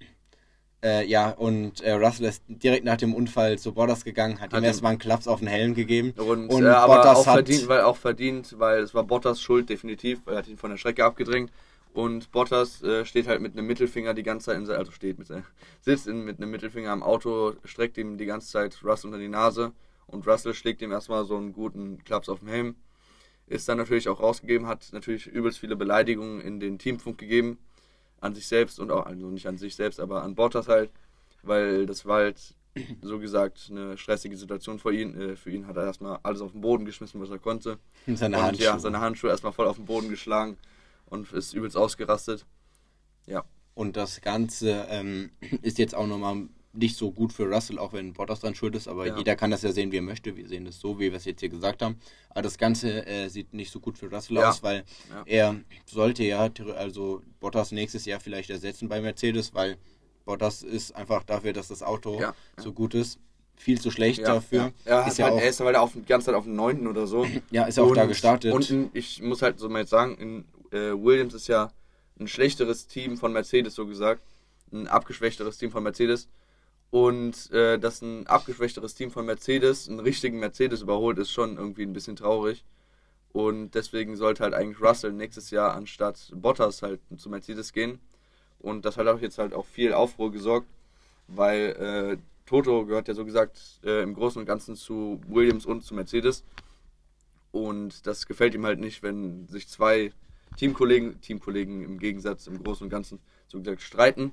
äh, 0.84 1.04
ja, 1.06 1.30
und 1.30 1.80
äh, 1.80 1.92
Russell 1.92 2.26
ist 2.26 2.42
direkt 2.48 2.84
nach 2.84 2.96
dem 2.96 3.14
Unfall 3.14 3.58
zu 3.58 3.72
Bottas 3.72 4.04
gegangen, 4.04 4.40
hat, 4.40 4.52
Hat 4.52 4.60
ihm 4.60 4.64
erstmal 4.64 4.90
einen 4.90 4.98
Klaps 4.98 5.26
auf 5.26 5.40
den 5.40 5.48
Helm 5.48 5.74
gegeben. 5.74 6.14
Und, 6.16 6.50
Und 6.50 6.62
äh, 6.62 6.66
aber 6.66 6.96
Bottas 6.96 7.18
auch 7.18 7.26
hat- 7.26 7.34
verdient, 7.34 7.68
weil 7.68 7.80
auch 7.82 7.96
verdient, 7.96 8.54
weil 8.58 8.82
es 8.82 8.94
war 8.94 9.04
Bottas 9.04 9.40
Schuld 9.40 9.68
definitiv, 9.68 10.20
weil 10.24 10.34
er 10.34 10.38
hat 10.38 10.48
ihn 10.48 10.56
von 10.56 10.70
der 10.70 10.76
Strecke 10.76 11.04
abgedrängt. 11.04 11.52
Und 11.94 12.30
Bottas 12.32 12.82
äh, 12.82 13.04
steht 13.04 13.26
halt 13.28 13.40
mit 13.40 13.52
einem 13.52 13.66
Mittelfinger 13.66 14.14
die 14.14 14.22
ganze 14.22 14.46
Zeit, 14.46 14.56
in, 14.58 14.68
also 14.70 14.92
steht 14.92 15.18
mit, 15.18 15.30
äh, 15.30 15.42
sitzt 15.80 16.06
in, 16.06 16.24
mit 16.24 16.38
einem 16.40 16.50
Mittelfinger 16.50 16.90
am 16.90 17.02
Auto, 17.02 17.54
streckt 17.64 17.98
ihm 17.98 18.18
die 18.18 18.26
ganze 18.26 18.48
Zeit 18.48 18.78
Russell 18.84 19.08
unter 19.08 19.18
die 19.18 19.28
Nase 19.28 19.72
und 20.06 20.26
Russell 20.26 20.54
schlägt 20.54 20.82
ihm 20.82 20.92
erstmal 20.92 21.24
so 21.24 21.36
einen 21.36 21.52
guten 21.52 22.02
Klaps 22.04 22.28
auf 22.28 22.40
den 22.40 22.48
Helm. 22.48 22.76
Ist 23.46 23.68
dann 23.68 23.78
natürlich 23.78 24.08
auch 24.08 24.20
rausgegeben, 24.20 24.66
hat 24.68 24.88
natürlich 24.92 25.26
übelst 25.26 25.58
viele 25.58 25.76
Beleidigungen 25.76 26.40
in 26.40 26.60
den 26.60 26.78
Teamfunk 26.78 27.18
gegeben, 27.18 27.58
an 28.20 28.34
sich 28.34 28.46
selbst 28.46 28.80
und 28.80 28.90
auch, 28.90 29.06
also 29.06 29.26
nicht 29.26 29.46
an 29.46 29.58
sich 29.58 29.76
selbst, 29.76 30.00
aber 30.00 30.22
an 30.22 30.34
Bottas 30.34 30.68
halt, 30.68 30.90
weil 31.42 31.86
das 31.86 32.04
war 32.04 32.18
halt 32.18 32.54
so 33.02 33.18
gesagt 33.18 33.68
eine 33.70 33.96
stressige 33.96 34.36
Situation 34.36 34.78
für 34.78 34.92
ihn. 34.92 35.18
Äh, 35.20 35.36
für 35.36 35.50
ihn 35.50 35.66
hat 35.66 35.76
er 35.76 35.84
erstmal 35.84 36.18
alles 36.22 36.40
auf 36.40 36.52
den 36.52 36.60
Boden 36.60 36.84
geschmissen, 36.84 37.20
was 37.20 37.30
er 37.30 37.38
konnte. 37.38 37.78
Seine 38.06 38.38
und 38.38 38.42
Handschuhe. 38.42 38.66
ja, 38.66 38.78
seine 38.78 39.00
Handschuhe 39.00 39.30
erstmal 39.30 39.52
voll 39.52 39.66
auf 39.66 39.76
den 39.76 39.86
Boden 39.86 40.08
geschlagen 40.08 40.56
und 41.06 41.32
ist 41.32 41.54
übelst 41.54 41.76
ausgerastet. 41.76 42.46
Ja. 43.26 43.44
Und 43.74 43.96
das 43.96 44.20
Ganze 44.20 44.86
ähm, 44.88 45.30
ist 45.62 45.78
jetzt 45.78 45.94
auch 45.94 46.06
nochmal 46.06 46.48
nicht 46.72 46.96
so 46.96 47.10
gut 47.10 47.32
für 47.32 47.44
Russell, 47.52 47.78
auch 47.78 47.92
wenn 47.92 48.12
Bottas 48.12 48.40
dann 48.40 48.54
schuld 48.54 48.74
ist, 48.74 48.88
aber 48.88 49.06
Ja. 49.06 49.16
jeder 49.16 49.36
kann 49.36 49.50
das 49.50 49.62
ja 49.62 49.72
sehen, 49.72 49.90
wie 49.90 49.96
er 49.96 50.02
möchte. 50.02 50.36
Wir 50.36 50.46
sehen 50.46 50.64
das 50.66 50.78
so, 50.78 50.98
wie 50.98 51.10
wir 51.10 51.14
es 51.14 51.24
jetzt 51.24 51.40
hier 51.40 51.48
gesagt 51.48 51.82
haben. 51.82 51.98
Aber 52.30 52.42
das 52.42 52.58
Ganze 52.58 53.06
äh, 53.06 53.28
sieht 53.28 53.54
nicht 53.54 53.70
so 53.72 53.80
gut 53.80 53.96
für 53.98 54.10
Russell 54.10 54.36
Ja. 54.36 54.50
aus, 54.50 54.62
weil 54.62 54.84
Ja. 55.10 55.22
er 55.26 55.60
sollte 55.86 56.24
ja 56.24 56.50
also 56.76 57.22
Bottas 57.40 57.72
nächstes 57.72 58.04
Jahr 58.04 58.20
vielleicht 58.20 58.50
ersetzen 58.50 58.88
bei 58.88 59.00
Mercedes, 59.00 59.54
weil 59.54 59.76
Bottas 60.24 60.62
ist 60.62 60.94
einfach 60.94 61.24
dafür, 61.24 61.52
dass 61.54 61.68
das 61.68 61.82
Auto 61.82 62.20
Ja. 62.20 62.34
so 62.58 62.72
gut 62.72 62.94
ist, 62.94 63.18
viel 63.56 63.80
zu 63.80 63.90
schlecht 63.90 64.22
dafür. 64.22 64.72
Ja, 64.84 65.02
ist 65.02 65.12
ist 65.12 65.18
ja 65.18 65.24
halt, 65.24 65.34
auch, 65.34 65.40
er 65.40 65.48
ist 65.48 65.60
halt 65.60 65.76
auf, 65.76 65.92
die 65.94 66.02
ganze 66.04 66.26
Zeit 66.26 66.34
auf 66.34 66.44
dem 66.44 66.54
9. 66.54 66.86
oder 66.86 67.06
so. 67.06 67.24
ja, 67.50 67.64
ist 67.64 67.78
ja 67.78 67.82
auch 67.84 67.94
da 67.94 68.04
gestartet. 68.04 68.52
Und 68.52 68.70
in, 68.70 68.90
ich 68.92 69.22
muss 69.22 69.40
halt 69.42 69.58
so 69.58 69.68
mal 69.70 69.80
jetzt 69.80 69.90
sagen, 69.90 70.16
in, 70.18 70.44
äh, 70.70 70.92
Williams 70.92 71.32
ist 71.34 71.48
ja 71.48 71.72
ein 72.20 72.28
schlechteres 72.28 72.86
Team 72.86 73.16
von 73.16 73.32
Mercedes, 73.32 73.74
so 73.74 73.86
gesagt. 73.86 74.22
Ein 74.70 74.86
abgeschwächteres 74.86 75.56
Team 75.56 75.70
von 75.70 75.82
Mercedes. 75.82 76.28
Und 76.90 77.50
äh, 77.52 77.78
dass 77.78 78.00
ein 78.00 78.26
abgeschwächteres 78.26 78.94
Team 78.94 79.10
von 79.10 79.26
Mercedes 79.26 79.88
einen 79.88 80.00
richtigen 80.00 80.38
Mercedes 80.38 80.80
überholt, 80.82 81.18
ist 81.18 81.30
schon 81.30 81.56
irgendwie 81.56 81.82
ein 81.82 81.92
bisschen 81.92 82.16
traurig. 82.16 82.64
Und 83.32 83.72
deswegen 83.72 84.16
sollte 84.16 84.42
halt 84.42 84.54
eigentlich 84.54 84.80
Russell 84.80 85.12
nächstes 85.12 85.50
Jahr 85.50 85.74
anstatt 85.74 86.32
Bottas 86.34 86.82
halt 86.82 87.00
zu 87.18 87.28
Mercedes 87.28 87.72
gehen. 87.72 88.00
Und 88.58 88.84
das 88.84 88.96
hat 88.96 89.06
auch 89.06 89.20
jetzt 89.20 89.38
halt 89.38 89.52
auch 89.52 89.66
viel 89.66 89.92
Aufruhr 89.92 90.32
gesorgt, 90.32 90.66
weil 91.28 92.16
äh, 92.18 92.18
Toto 92.46 92.86
gehört 92.86 93.08
ja 93.08 93.14
so 93.14 93.24
gesagt 93.24 93.60
äh, 93.84 94.02
im 94.02 94.14
Großen 94.14 94.40
und 94.40 94.46
Ganzen 94.46 94.74
zu 94.74 95.20
Williams 95.28 95.66
und 95.66 95.82
zu 95.82 95.94
Mercedes. 95.94 96.42
Und 97.52 98.06
das 98.06 98.26
gefällt 98.26 98.54
ihm 98.54 98.64
halt 98.64 98.80
nicht, 98.80 99.02
wenn 99.02 99.46
sich 99.48 99.68
zwei 99.68 100.12
Teamkollegen, 100.56 101.20
Teamkollegen 101.20 101.84
im 101.84 101.98
Gegensatz 101.98 102.46
im 102.46 102.62
Großen 102.62 102.84
und 102.84 102.90
Ganzen 102.90 103.20
so 103.46 103.58
gesagt 103.58 103.82
streiten. 103.82 104.32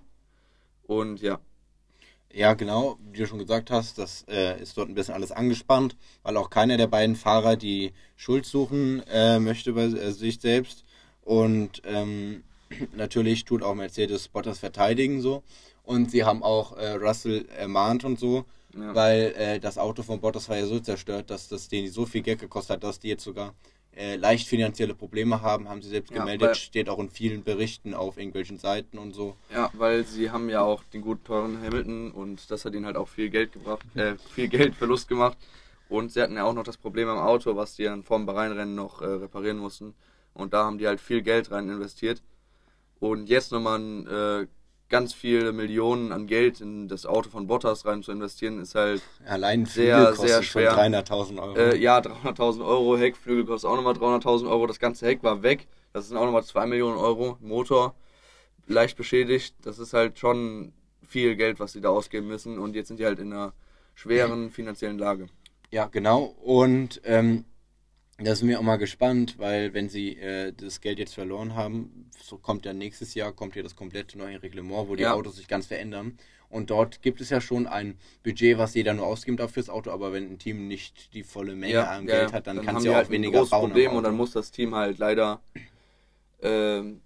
Und 0.88 1.22
ja, 1.22 1.40
Ja, 2.36 2.54
genau, 2.54 2.98
wie 3.14 3.20
du 3.20 3.28
schon 3.28 3.40
gesagt 3.40 3.72
hast, 3.72 3.98
das 3.98 4.26
äh, 4.28 4.62
ist 4.62 4.78
dort 4.78 4.90
ein 4.90 4.94
bisschen 4.94 5.14
alles 5.14 5.32
angespannt, 5.32 5.96
weil 6.22 6.36
auch 6.36 6.50
keiner 6.50 6.76
der 6.76 6.88
beiden 6.88 7.16
Fahrer 7.16 7.56
die 7.56 7.94
Schuld 8.18 8.46
suchen 8.46 9.02
äh, 9.08 9.40
möchte 9.40 9.72
bei 9.72 9.84
äh, 9.86 10.12
sich 10.12 10.42
selbst. 10.42 10.84
Und 11.24 11.82
ähm, 11.86 12.44
natürlich 12.94 13.46
tut 13.46 13.64
auch 13.64 13.74
Mercedes 13.74 14.28
Bottas 14.28 14.60
verteidigen 14.60 15.22
so. 15.22 15.44
Und 15.84 16.12
sie 16.12 16.26
haben 16.26 16.44
auch 16.44 16.76
äh, 16.76 16.92
Russell 16.96 17.46
ermahnt 17.58 18.04
und 18.04 18.20
so, 18.20 18.44
Ja. 18.78 18.94
weil 18.94 19.34
äh, 19.38 19.60
das 19.62 19.78
Auto 19.78 20.04
von 20.04 20.20
Bottas 20.20 20.50
war 20.50 20.58
ja 20.58 20.66
so 20.66 20.82
zerstört, 20.82 21.30
dass 21.30 21.48
das 21.48 21.70
denen 21.70 21.90
so 21.90 22.06
viel 22.06 22.22
Geld 22.22 22.40
gekostet 22.40 22.76
hat, 22.78 22.84
dass 22.84 23.00
die 23.00 23.08
jetzt 23.08 23.24
sogar 23.24 23.54
äh, 23.96 24.16
leicht 24.18 24.48
finanzielle 24.48 24.94
Probleme 24.94 25.42
haben, 25.42 25.70
haben 25.70 25.82
sie 25.82 25.90
selbst 25.90 26.12
Ja, 26.14 26.20
gemeldet, 26.20 26.58
steht 26.58 26.90
auch 26.90 27.00
in 27.00 27.10
vielen 27.10 27.44
Berichten 27.44 27.94
auf 27.94 28.18
irgendwelchen 28.18 28.58
Seiten 28.58 28.98
und 28.98 29.14
so. 29.14 29.36
ja, 29.54 29.70
weil 29.74 30.04
sie 30.06 30.32
haben 30.32 30.50
ja 30.50 30.62
auch 30.62 30.84
den 30.94 31.02
gut 31.02 31.24
teuren 31.26 31.62
Hamilton 31.62 32.12
und 32.12 32.50
das 32.52 32.66
hat 32.66 32.74
ihnen 32.74 32.86
halt 32.86 32.98
auch 32.98 33.08
viel 33.08 33.30
Geld 33.30 33.54
gebracht, 33.54 33.86
äh, 33.96 34.16
viel 34.34 34.48
Geldverlust 34.48 35.08
gemacht. 35.08 35.38
Und 35.88 36.12
sie 36.12 36.22
hatten 36.22 36.36
ja 36.36 36.44
auch 36.46 36.54
noch 36.54 36.64
das 36.64 36.78
Problem 36.78 37.08
am 37.10 37.20
Auto, 37.20 37.56
was 37.56 37.76
die 37.76 37.84
dann 37.84 38.04
vorm 38.04 38.26
Bahrain-Rennen 38.26 38.74
noch 38.76 39.02
äh, 39.02 39.06
reparieren 39.06 39.58
mussten. 39.60 39.94
Und 40.34 40.54
da 40.54 40.66
haben 40.66 40.78
die 40.80 40.88
halt 40.88 41.00
viel 41.00 41.22
Geld 41.22 41.52
rein 41.52 41.70
investiert. 41.70 42.22
Und 43.00 43.28
jetzt 43.30 43.52
nochmal 43.52 43.82
äh, 44.44 44.48
ganz 44.90 45.14
viele 45.14 45.52
Millionen 45.52 46.12
an 46.12 46.28
Geld 46.28 46.62
in 46.62 46.88
das 46.88 47.06
Auto 47.06 47.30
von 47.30 47.48
Bottas 47.48 47.86
rein 47.86 48.04
zu 48.04 48.12
investieren, 48.12 48.60
ist 48.60 48.76
halt 48.76 49.02
Allein 49.26 49.62
ein 49.62 49.66
Sehr, 49.66 50.14
sehr 50.16 50.44
schon 50.44 50.62
schwer. 50.62 50.74
300.000 50.78 51.42
Euro. 51.42 51.58
Äh, 51.58 51.78
ja, 51.78 52.00
300.000 52.00 52.66
Euro, 52.66 52.98
Heckflügel 52.98 53.46
kostet 53.46 53.70
auch 53.70 53.76
nochmal 53.76 53.96
300.000 53.96 54.50
Euro, 54.50 54.68
das 54.68 54.80
ganze 54.80 55.08
Heck 55.08 55.24
war 55.24 55.42
weg, 55.44 55.68
das 55.94 56.08
sind 56.08 56.18
auch 56.18 56.26
nochmal 56.26 56.44
2 56.44 56.68
Millionen 56.68 56.98
Euro, 56.98 57.38
Motor 57.42 57.96
leicht 58.68 58.98
beschädigt, 58.98 59.56
das 59.64 59.80
ist 59.80 59.94
halt 59.94 60.20
schon 60.20 60.74
viel 61.08 61.36
Geld, 61.36 61.60
was 61.60 61.74
sie 61.74 61.82
da 61.82 61.90
ausgeben 61.90 62.28
müssen 62.28 62.60
und 62.60 62.76
jetzt 62.76 62.88
sind 62.88 63.00
die 63.00 63.06
halt 63.06 63.20
in 63.20 63.34
einer 63.34 63.54
schweren 63.94 64.52
finanziellen 64.52 64.98
Lage. 64.98 65.28
Ja, 65.72 65.88
genau. 65.88 66.24
Und 66.44 67.02
ähm, 67.06 67.46
da 68.18 68.36
sind 68.36 68.48
wir 68.48 68.60
auch 68.60 68.64
mal 68.64 68.78
gespannt, 68.78 69.36
weil 69.40 69.74
wenn 69.74 69.90
sie 69.90 70.18
äh, 70.18 70.54
das 70.54 70.80
Geld 70.80 71.00
jetzt 71.00 71.14
verloren 71.14 71.56
haben, 71.56 72.10
so 72.22 72.38
kommt 72.38 72.66
ja 72.66 72.74
nächstes 72.74 73.14
Jahr 73.14 73.34
kommt 73.34 73.56
ja 73.56 73.64
das 73.64 73.76
komplette 73.76 74.18
neue 74.18 74.42
Reglement, 74.42 74.88
wo 74.88 74.96
die 74.96 75.04
Ja. 75.04 75.14
Autos 75.14 75.36
sich 75.36 75.48
ganz 75.48 75.68
verändern. 75.68 76.18
Und 76.50 76.70
dort 76.70 77.02
gibt 77.02 77.20
es 77.20 77.30
ja 77.30 77.42
schon 77.42 77.68
ein 77.68 77.98
Budget, 78.24 78.58
was 78.58 78.74
jeder 78.74 78.94
nur 78.94 79.08
ausgeben 79.08 79.36
darf 79.36 79.52
fürs 79.52 79.70
Auto, 79.70 79.92
aber 79.92 80.14
wenn 80.14 80.32
ein 80.32 80.40
Team 80.40 80.68
nicht 80.68 81.14
die 81.14 81.24
volle 81.24 81.56
Menge 81.56 81.88
an 81.88 82.06
Geld 82.06 82.32
hat, 82.32 82.48
dann, 82.48 82.58
kann 82.58 82.68
haben 82.68 82.78
es 82.78 82.86
ja 82.86 82.94
halt 82.94 83.06
auch 83.06 83.10
ein 83.10 83.14
weniger 83.14 83.40
großes 83.40 83.50
bauen. 83.50 83.72
Problem 83.72 83.92
und 83.94 84.04
dann 84.04 84.16
muss 84.16 84.32
das 84.32 84.52
Team 84.52 84.74
halt 84.76 84.98
leider 84.98 85.42
ähm, 86.42 87.02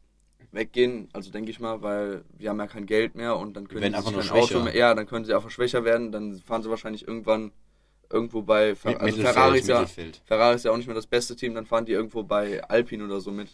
weggehen, 0.51 1.09
also 1.13 1.31
denke 1.31 1.49
ich 1.49 1.59
mal, 1.59 1.81
weil 1.81 2.23
wir 2.37 2.49
haben 2.49 2.59
ja 2.59 2.67
kein 2.67 2.85
Geld 2.85 3.15
mehr 3.15 3.37
und 3.37 3.55
dann 3.55 3.67
können 3.67 3.91
sie 3.91 3.97
einfach 3.97 4.11
nur 4.11 4.31
Auto 4.31 4.59
mehr, 4.61 4.75
ja, 4.75 4.93
dann 4.93 5.07
können 5.07 5.25
sie 5.25 5.33
einfach 5.33 5.49
schwächer 5.49 5.83
werden, 5.83 6.11
dann 6.11 6.39
fahren 6.39 6.61
sie 6.61 6.69
wahrscheinlich 6.69 7.07
irgendwann 7.07 7.51
irgendwo 8.11 8.41
bei 8.41 8.75
Fer 8.75 8.99
also 8.99 9.21
Ferrari 9.21 9.59
ist 9.59 9.67
ja. 9.67 9.85
Ferrari 10.25 10.55
ist 10.55 10.65
ja 10.65 10.71
auch 10.71 10.77
nicht 10.77 10.87
mehr 10.87 10.95
das 10.95 11.07
beste 11.07 11.35
Team, 11.35 11.53
dann 11.55 11.65
fahren 11.65 11.85
die 11.85 11.91
irgendwo 11.93 12.23
bei 12.23 12.63
Alpine 12.63 13.03
oder 13.05 13.21
so 13.21 13.31
mit. 13.31 13.49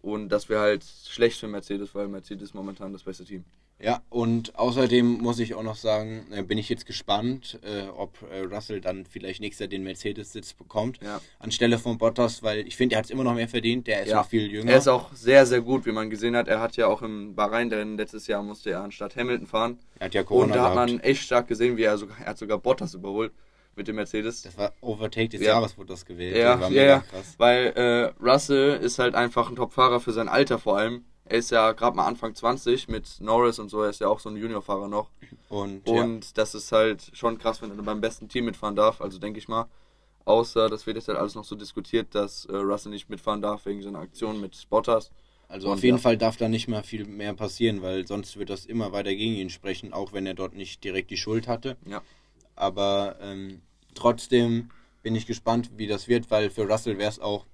Und 0.00 0.28
das 0.28 0.48
wäre 0.48 0.60
halt 0.60 0.84
schlecht 1.08 1.40
für 1.40 1.48
Mercedes, 1.48 1.94
weil 1.94 2.06
Mercedes 2.08 2.54
momentan 2.54 2.92
das 2.92 3.02
beste 3.02 3.24
Team. 3.24 3.44
Ja, 3.80 4.02
und 4.10 4.56
außerdem 4.58 5.18
muss 5.18 5.38
ich 5.38 5.54
auch 5.54 5.62
noch 5.62 5.76
sagen, 5.76 6.26
äh, 6.32 6.42
bin 6.42 6.58
ich 6.58 6.68
jetzt 6.68 6.84
gespannt, 6.84 7.60
äh, 7.62 7.86
ob 7.88 8.18
äh, 8.28 8.40
Russell 8.40 8.80
dann 8.80 9.06
vielleicht 9.06 9.40
nächstes 9.40 9.60
Jahr 9.60 9.68
den 9.68 9.84
Mercedes-Sitz 9.84 10.52
bekommt, 10.54 10.98
Ja. 11.00 11.20
anstelle 11.38 11.78
von 11.78 11.96
Bottas, 11.96 12.42
weil 12.42 12.66
ich 12.66 12.76
finde, 12.76 12.96
er 12.96 12.98
hat 12.98 13.04
es 13.04 13.10
immer 13.12 13.22
noch 13.22 13.34
mehr 13.34 13.48
verdient, 13.48 13.86
der 13.86 14.02
ist 14.02 14.08
Ja. 14.10 14.16
noch 14.16 14.28
viel 14.28 14.50
jünger. 14.50 14.72
Er 14.72 14.78
ist 14.78 14.88
auch 14.88 15.12
sehr, 15.12 15.46
sehr 15.46 15.60
gut, 15.60 15.86
wie 15.86 15.92
man 15.92 16.10
gesehen 16.10 16.34
hat. 16.34 16.48
Er 16.48 16.60
hat 16.60 16.76
ja 16.76 16.88
auch 16.88 17.02
im 17.02 17.36
Bahrain-Rennen 17.36 17.96
letztes 17.96 18.26
Jahr 18.26 18.42
musste 18.42 18.70
er 18.70 18.82
anstatt 18.82 19.14
Hamilton 19.14 19.46
fahren. 19.46 19.78
er 20.00 20.06
hat 20.06 20.14
ja 20.14 20.24
Corona 20.24 20.46
Und 20.46 20.52
da 20.54 20.64
hat 20.64 20.74
man 20.74 20.98
echt 21.00 21.22
stark 21.22 21.46
gesehen, 21.46 21.76
wie 21.76 21.82
er 21.84 21.96
sogar, 21.98 22.18
er 22.18 22.26
hat 22.26 22.38
sogar 22.38 22.58
Bottas 22.58 22.94
überholt 22.94 23.32
mit 23.78 23.88
dem 23.88 23.96
Mercedes. 23.96 24.42
Das 24.42 24.58
war 24.58 24.72
Overtake 24.82 25.30
des 25.30 25.40
Ja. 25.40 25.54
Jahres, 25.54 25.78
wurde 25.78 25.88
das 25.88 26.04
gewählt. 26.04 26.36
Ja, 26.36 26.58
ja, 26.68 26.82
ja. 26.84 26.98
krass. 27.00 27.34
Weil 27.38 27.68
äh, 27.74 28.22
Russell 28.22 28.76
ist 28.76 28.98
halt 28.98 29.14
einfach 29.14 29.48
ein 29.48 29.56
Top-Fahrer 29.56 30.00
für 30.00 30.12
sein 30.12 30.28
Alter 30.28 30.58
vor 30.58 30.76
allem. 30.76 31.04
Er 31.24 31.38
ist 31.38 31.50
ja 31.50 31.72
gerade 31.72 31.94
mal 31.96 32.06
Anfang 32.06 32.34
20 32.34 32.88
mit 32.88 33.20
Norris 33.20 33.58
und 33.58 33.68
so, 33.68 33.82
er 33.82 33.90
ist 33.90 34.00
ja 34.00 34.08
auch 34.08 34.18
so 34.18 34.30
ein 34.30 34.36
Juniorfahrer 34.36 34.88
noch. 34.88 35.10
Und, 35.50 35.86
Und 35.86 36.38
das 36.38 36.54
ist 36.54 36.72
halt 36.72 37.10
schon 37.12 37.38
krass, 37.38 37.60
wenn 37.60 37.70
er 37.70 37.82
beim 37.82 38.00
besten 38.00 38.28
Team 38.28 38.46
mitfahren 38.46 38.76
darf, 38.76 39.00
also 39.00 39.18
denke 39.18 39.38
ich 39.38 39.48
mal. 39.48 39.66
Außer, 40.24 40.68
das 40.68 40.86
wird 40.86 40.96
jetzt 40.96 41.08
halt 41.08 41.18
alles 41.18 41.34
noch 41.34 41.44
so 41.44 41.54
diskutiert, 41.54 42.14
dass 42.14 42.44
äh, 42.46 42.56
Russell 42.56 42.92
nicht 42.92 43.08
mitfahren 43.08 43.40
darf 43.42 43.64
wegen 43.66 43.82
seiner 43.82 44.00
Aktion 44.00 44.40
mit 44.40 44.56
Bottas. 44.68 45.06
ja, 45.10 45.54
also 45.54 45.68
und 45.68 45.74
auf 45.74 45.82
jeden 45.82 45.96
ja. 45.96 46.02
Fall 46.02 46.16
darf 46.18 46.36
da 46.36 46.48
nicht 46.48 46.68
mal 46.68 46.82
viel 46.82 47.06
mehr 47.06 47.34
passieren, 47.34 47.82
weil 47.82 48.06
sonst 48.06 48.38
wird 48.38 48.50
das 48.50 48.66
immer 48.66 48.92
weiter 48.92 49.14
gegen 49.14 49.34
ihn 49.34 49.50
sprechen, 49.50 49.92
auch 49.92 50.12
wenn 50.12 50.26
er 50.26 50.34
dort 50.34 50.54
nicht 50.54 50.82
direkt 50.84 51.10
die 51.10 51.16
Schuld 51.16 51.46
hatte. 51.48 51.76
Ja. 51.86 52.02
Aber 52.56 53.16
ähm, 53.20 53.62
trotzdem 53.98 54.70
bin 55.02 55.14
ich 55.14 55.26
gespannt, 55.26 55.70
wie 55.76 55.86
das 55.86 56.08
wird, 56.08 56.30
weil 56.30 56.50
für 56.50 56.68
Russell 56.68 56.98
wäre 56.98 57.10
es 57.10 57.18
auch 57.20 57.46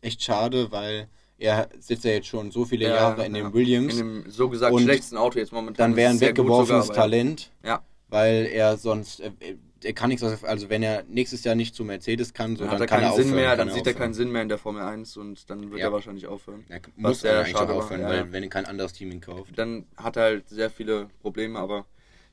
echt 0.00 0.22
schade, 0.22 0.70
weil 0.70 1.08
er 1.38 1.68
sitzt 1.78 2.04
ja 2.04 2.12
jetzt 2.12 2.28
schon 2.28 2.50
so 2.50 2.64
viele 2.64 2.86
Ja, 2.86 2.94
Jahre 2.94 3.26
in 3.26 3.34
ja. 3.34 3.42
dem 3.42 3.52
Williams. 3.52 3.98
In 3.98 4.22
dem 4.24 4.30
so 4.30 4.48
gesagt 4.48 4.78
schlechtesten 4.80 5.16
Auto 5.16 5.38
jetzt 5.38 5.52
momentan. 5.52 5.90
dann 5.90 5.96
wäre 5.96 6.10
ein 6.10 6.20
weggeworfenes 6.20 6.86
sogar, 6.86 7.02
Talent, 7.02 7.50
Ja, 7.64 7.82
weil 8.08 8.46
er 8.46 8.76
sonst, 8.76 9.20
äh, 9.20 9.30
er 9.84 9.92
kann 9.94 10.10
nichts, 10.10 10.22
also 10.22 10.68
wenn 10.70 10.82
er 10.82 11.02
nächstes 11.08 11.42
Jahr 11.42 11.56
nicht 11.56 11.74
zu 11.74 11.84
Mercedes 11.84 12.32
kann, 12.32 12.56
so 12.56 12.64
dann 12.64 12.70
dann, 12.70 12.74
hat 12.74 12.80
er 12.82 12.86
kann 12.86 13.00
keinen 13.00 13.10
er 13.10 13.16
Sinn 13.16 13.24
aufhören, 13.24 13.36
mehr, 13.36 13.48
kann 13.48 13.58
dann 13.58 13.68
er 13.68 13.74
sieht 13.74 13.86
er 13.86 13.94
keinen 13.94 14.14
Sinn 14.14 14.30
mehr 14.30 14.42
in 14.42 14.48
der 14.48 14.58
Formel 14.58 14.82
1 14.82 15.16
und 15.16 15.50
dann 15.50 15.70
wird 15.70 15.80
er 15.80 15.92
wahrscheinlich 15.92 16.26
aufhören. 16.26 16.64
Er 16.68 16.80
muss 16.96 17.24
er 17.24 17.40
eigentlich 17.40 17.56
auch 17.56 17.68
aufhören, 17.68 18.02
weil 18.04 18.32
wenn 18.32 18.48
kein 18.48 18.66
anderes 18.66 18.92
Team 18.92 19.10
ihn 19.10 19.20
kauft. 19.20 19.58
Dann 19.58 19.86
hat 19.96 20.16
er 20.16 20.22
halt 20.22 20.48
sehr 20.48 20.70
viele 20.70 21.08
Probleme, 21.20 21.58
aber 21.58 21.86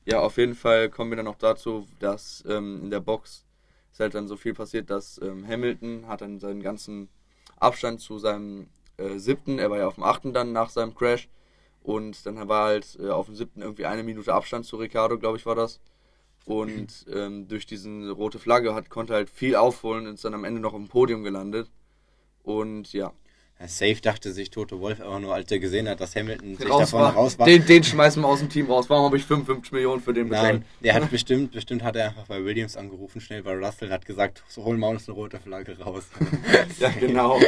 ja, 0.04 0.20
auf 0.20 0.36
jeden 0.36 0.54
Fall 0.54 0.88
kommen 0.88 1.10
wir 1.10 1.16
dann 1.16 1.26
noch 1.26 1.38
dazu, 1.38 1.86
dass 1.98 2.44
ähm, 2.48 2.80
in 2.84 2.90
der 2.90 3.00
Box 3.00 3.44
ist 3.92 4.00
halt 4.00 4.14
dann 4.14 4.28
so 4.28 4.36
viel 4.36 4.54
passiert, 4.54 4.90
dass 4.90 5.20
ähm, 5.22 5.46
Hamilton 5.46 6.06
hat 6.06 6.20
dann 6.22 6.40
seinen 6.40 6.62
ganzen 6.62 7.08
Abstand 7.58 8.00
zu 8.00 8.18
seinem 8.18 8.68
äh, 8.96 9.18
siebten, 9.18 9.58
er 9.58 9.70
war 9.70 9.78
ja 9.78 9.86
auf 9.86 9.96
dem 9.96 10.04
achten 10.04 10.32
dann 10.32 10.52
nach 10.52 10.70
seinem 10.70 10.94
Crash 10.94 11.28
und 11.82 12.24
dann 12.26 12.48
war 12.48 12.66
halt 12.66 12.98
äh, 13.00 13.10
auf 13.10 13.26
dem 13.26 13.34
siebten 13.34 13.62
irgendwie 13.62 13.86
eine 13.86 14.02
Minute 14.02 14.34
Abstand 14.34 14.66
zu 14.66 14.76
Ricardo, 14.76 15.18
glaube 15.18 15.38
ich, 15.38 15.46
war 15.46 15.54
das. 15.54 15.80
Und 16.46 17.06
ähm, 17.12 17.48
durch 17.48 17.66
diese 17.66 18.10
rote 18.10 18.38
Flagge 18.38 18.74
hat, 18.74 18.90
konnte 18.90 19.14
halt 19.14 19.30
viel 19.30 19.56
aufholen 19.56 20.06
und 20.06 20.14
ist 20.14 20.24
dann 20.24 20.34
am 20.34 20.44
Ende 20.44 20.60
noch 20.60 20.72
dem 20.72 20.88
Podium 20.88 21.22
gelandet. 21.22 21.70
Und 22.42 22.92
Ja, 22.92 23.12
Safe 23.68 23.96
dachte 24.00 24.32
sich 24.32 24.50
Toto 24.50 24.80
Wolf 24.80 25.00
aber 25.00 25.20
nur, 25.20 25.34
als 25.34 25.50
er 25.52 25.58
gesehen 25.58 25.88
hat, 25.88 26.00
dass 26.00 26.16
Hamilton 26.16 26.56
sich 26.56 26.68
raus 26.70 26.80
davon 26.90 27.00
war. 27.00 27.12
raus 27.14 27.38
war. 27.38 27.46
Den, 27.46 27.66
den 27.66 27.84
schmeißen 27.84 28.22
wir 28.22 28.26
aus 28.28 28.38
dem 28.38 28.48
Team 28.48 28.66
raus. 28.70 28.88
Warum 28.88 29.04
habe 29.04 29.16
ich 29.18 29.24
55 29.24 29.72
Millionen 29.72 30.00
für 30.00 30.14
den 30.14 30.28
Nein, 30.28 30.60
bezahlt? 30.60 30.62
der 30.82 30.94
hat 30.94 31.10
bestimmt, 31.10 31.52
bestimmt 31.52 31.82
hat 31.82 31.94
er 31.96 32.08
einfach 32.08 32.24
bei 32.26 32.42
Williams 32.44 32.76
angerufen, 32.76 33.20
schnell 33.20 33.42
bei 33.42 33.54
Russell, 33.54 33.90
hat 33.90 34.06
gesagt, 34.06 34.42
so 34.48 34.64
holen 34.64 34.78
wir 34.80 34.88
uns 34.88 35.06
eine 35.08 35.14
rote 35.14 35.38
Flagge 35.38 35.78
raus. 35.78 36.04
Ja, 36.78 36.88
genau. 36.98 37.38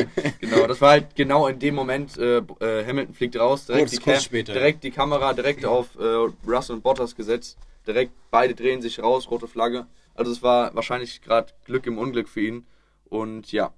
genau. 0.40 0.66
Das 0.66 0.80
war 0.82 0.90
halt 0.90 1.14
genau 1.14 1.46
in 1.46 1.58
dem 1.58 1.74
Moment, 1.74 2.18
äh, 2.18 2.38
äh, 2.38 2.86
Hamilton 2.86 3.14
fliegt 3.14 3.36
raus, 3.38 3.64
direkt, 3.64 3.84
Kurz- 3.88 3.90
die, 3.92 3.98
kurz 3.98 4.22
später. 4.24 4.52
direkt 4.52 4.84
die 4.84 4.90
Kamera 4.90 5.32
direkt 5.32 5.64
auf 5.64 5.88
äh, 5.98 6.02
Russell 6.46 6.76
und 6.76 6.82
Bottas 6.82 7.16
gesetzt. 7.16 7.56
Direkt 7.86 8.12
beide 8.30 8.54
drehen 8.54 8.82
sich 8.82 9.02
raus, 9.02 9.30
rote 9.30 9.48
Flagge. 9.48 9.86
Also 10.14 10.30
es 10.30 10.42
war 10.42 10.74
wahrscheinlich 10.74 11.22
gerade 11.22 11.52
Glück 11.64 11.86
im 11.86 11.96
Unglück 11.96 12.28
für 12.28 12.42
ihn. 12.42 12.66
Und 13.08 13.50
ja. 13.52 13.72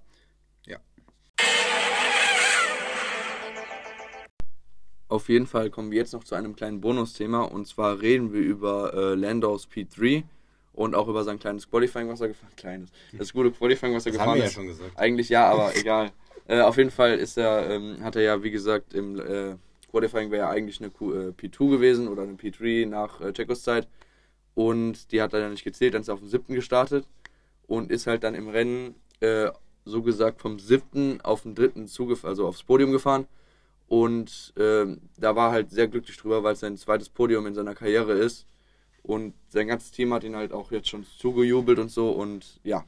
Auf 5.09 5.29
jeden 5.29 5.47
Fall 5.47 5.71
kommen 5.71 5.91
wir 5.91 5.99
jetzt 5.99 6.13
noch 6.13 6.25
zu 6.25 6.35
einem 6.35 6.57
kleinen 6.57 6.81
Bonusthema 6.81 7.43
und 7.43 7.67
zwar 7.67 8.01
reden 8.01 8.33
wir 8.33 8.41
über 8.41 8.95
äh, 8.95 9.15
Landos 9.15 9.69
P3 9.69 10.25
und 10.73 10.95
auch 10.95 11.09
über 11.09 11.25
sein 11.25 11.39
kleines 11.39 11.71
Qualifying, 11.71 12.09
was 12.09 12.21
er 12.21 12.29
gefahren 12.29 12.53
Kleines. 12.57 12.91
Das 13.13 13.33
gute 13.33 13.51
Qualifying, 13.53 13.95
was 13.95 14.07
er 14.07 14.13
Das 14.13 14.19
gefahren 14.19 14.31
haben 14.31 14.37
wir 14.37 14.43
ja 14.43 14.49
ist. 14.49 14.55
schon 14.55 14.67
gesagt. 14.67 14.91
Eigentlich 14.97 15.29
ja, 15.29 15.47
aber 15.51 15.77
egal. 15.77 16.11
Äh, 16.47 16.61
auf 16.61 16.77
jeden 16.77 16.91
Fall 16.91 17.19
ist 17.19 17.37
er, 17.39 17.71
ähm, 17.71 18.03
hat 18.03 18.17
er 18.17 18.23
ja, 18.23 18.43
wie 18.43 18.51
gesagt, 18.51 18.93
im 18.95 19.19
äh, 19.19 19.57
Qualifying 19.91 20.31
wäre 20.31 20.47
ja 20.47 20.51
eigentlich 20.51 20.81
eine 20.81 20.91
Q, 20.91 21.13
äh, 21.13 21.29
P2 21.31 21.71
gewesen 21.71 22.09
oder 22.09 22.23
eine 22.23 22.33
P3 22.35 22.87
nach 22.87 23.21
äh, 23.21 23.33
Checos 23.33 23.63
Zeit. 23.63 23.87
Und 24.55 25.11
die 25.13 25.21
hat 25.23 25.33
leider 25.33 25.49
nicht 25.49 25.65
gezählt, 25.65 25.95
dann 25.95 26.03
ist 26.03 26.09
er 26.09 26.15
auf 26.15 26.21
dem 26.21 26.29
siebten 26.29 26.55
gestartet 26.55 27.07
und 27.67 27.91
ist 27.91 28.07
halt 28.07 28.23
dann 28.25 28.35
im 28.35 28.49
Rennen, 28.49 28.95
äh, 29.21 29.51
so 29.85 30.03
gesagt, 30.03 30.41
vom 30.41 30.59
siebten 30.59 31.21
auf 31.23 31.43
den 31.43 31.55
dritten 31.55 31.89
Zugef 31.89 32.25
also 32.25 32.47
aufs 32.47 32.63
Podium 32.63 32.91
gefahren. 32.93 33.27
Und 33.89 34.53
ähm, 34.59 35.01
da 35.19 35.37
war 35.37 35.49
er 35.51 35.53
halt 35.53 35.71
sehr 35.71 35.89
glücklich 35.89 36.17
drüber, 36.17 36.43
weil 36.43 36.55
es 36.55 36.61
sein 36.61 36.77
zweites 36.77 37.09
Podium 37.09 37.47
in 37.47 37.55
seiner 37.55 37.75
Karriere 37.75 38.13
ist. 38.15 38.47
Und 39.03 39.35
sein 39.51 39.69
ganzes 39.69 39.91
Team 39.91 40.13
hat 40.15 40.25
ihn 40.25 40.37
halt 40.37 40.53
auch 40.53 40.73
jetzt 40.73 40.89
schon 40.89 41.07
zugejubelt 41.19 41.79
und 41.79 41.91
so. 41.91 42.11
Und 42.11 42.61
ja, 42.65 42.85